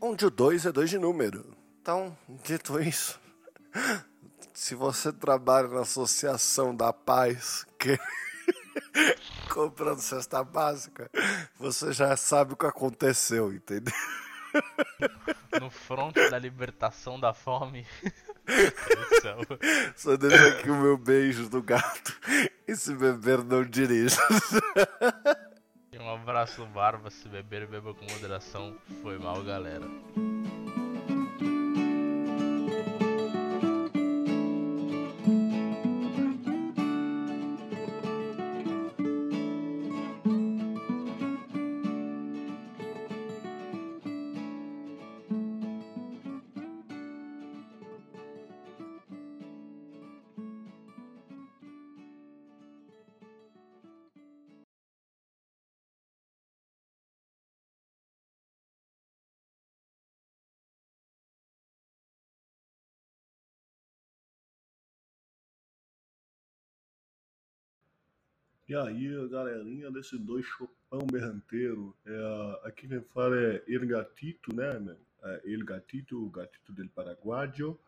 onde 0.00 0.26
o 0.26 0.30
2 0.30 0.66
é 0.66 0.72
2 0.72 0.90
de 0.90 0.98
número. 0.98 1.56
Então, 1.80 2.16
dito 2.42 2.80
isso, 2.80 3.20
se 4.52 4.74
você 4.74 5.12
trabalha 5.12 5.68
na 5.68 5.80
Associação 5.80 6.74
da 6.74 6.92
Paz, 6.92 7.66
que... 7.78 7.98
comprando 9.52 10.00
cesta 10.00 10.44
básica, 10.44 11.10
você 11.58 11.92
já 11.92 12.16
sabe 12.16 12.52
o 12.52 12.56
que 12.56 12.66
aconteceu, 12.66 13.52
entendeu? 13.52 13.94
No 15.60 15.70
fronte 15.70 16.30
da 16.30 16.38
libertação 16.38 17.18
da 17.18 17.32
fome. 17.32 17.86
Só 19.96 20.16
deixo 20.16 20.46
aqui 20.48 20.70
o 20.70 20.76
meu 20.76 20.96
beijo 20.96 21.48
do 21.48 21.62
gato. 21.62 22.18
E 22.66 22.76
se 22.76 22.94
beber, 22.94 23.42
não 23.44 23.64
dirija. 23.64 24.20
E 25.92 25.98
um 25.98 26.10
abraço 26.12 26.60
no 26.60 26.66
barba, 26.66 27.10
se 27.10 27.28
beber, 27.28 27.66
beba 27.66 27.94
com 27.94 28.04
moderação. 28.04 28.76
Foi 29.02 29.18
mal, 29.18 29.42
galera. 29.42 29.86
E 68.68 68.74
aí, 68.74 69.28
galerinha 69.28 69.92
desse 69.92 70.18
dois 70.18 70.44
chopão 70.44 71.06
berranteiro. 71.06 71.96
É, 72.04 72.68
aqui 72.68 72.88
quem 72.88 73.00
fala 73.00 73.36
é 73.36 73.62
El 73.68 73.86
Gatito, 73.86 74.52
né, 74.52 74.76
meu? 74.80 74.96
É, 75.22 75.40
El 75.44 75.64
Gatito, 75.64 76.20
o 76.20 76.28
gatito 76.28 76.72
del 76.72 76.88
Paraguaio. 76.88 77.78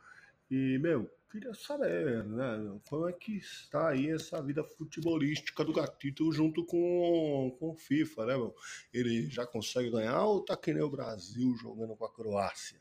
E, 0.49 0.79
meu, 0.79 1.11
queria 1.33 1.53
saber, 1.53 2.23
né, 2.23 2.59
meu, 2.59 2.81
como 2.89 3.09
é 3.09 3.13
que 3.13 3.39
está 3.39 3.89
aí 3.89 4.09
essa 4.09 4.41
vida 4.41 4.63
futebolística 4.63 5.65
do 5.65 5.73
Gatito 5.73 6.31
junto 6.31 6.65
com, 6.65 7.57
com 7.59 7.71
o 7.71 7.75
FIFA, 7.75 8.27
né, 8.27 8.37
meu? 8.37 8.55
Ele 8.95 9.29
já 9.29 9.45
consegue 9.45 9.91
ganhar 9.91 10.23
ou 10.23 10.45
tá 10.45 10.57
que 10.57 10.73
nem 10.73 10.83
o 10.85 10.89
Brasil 10.89 11.57
jogando 11.57 11.97
com 11.97 12.05
a 12.05 12.15
Croácia? 12.15 12.81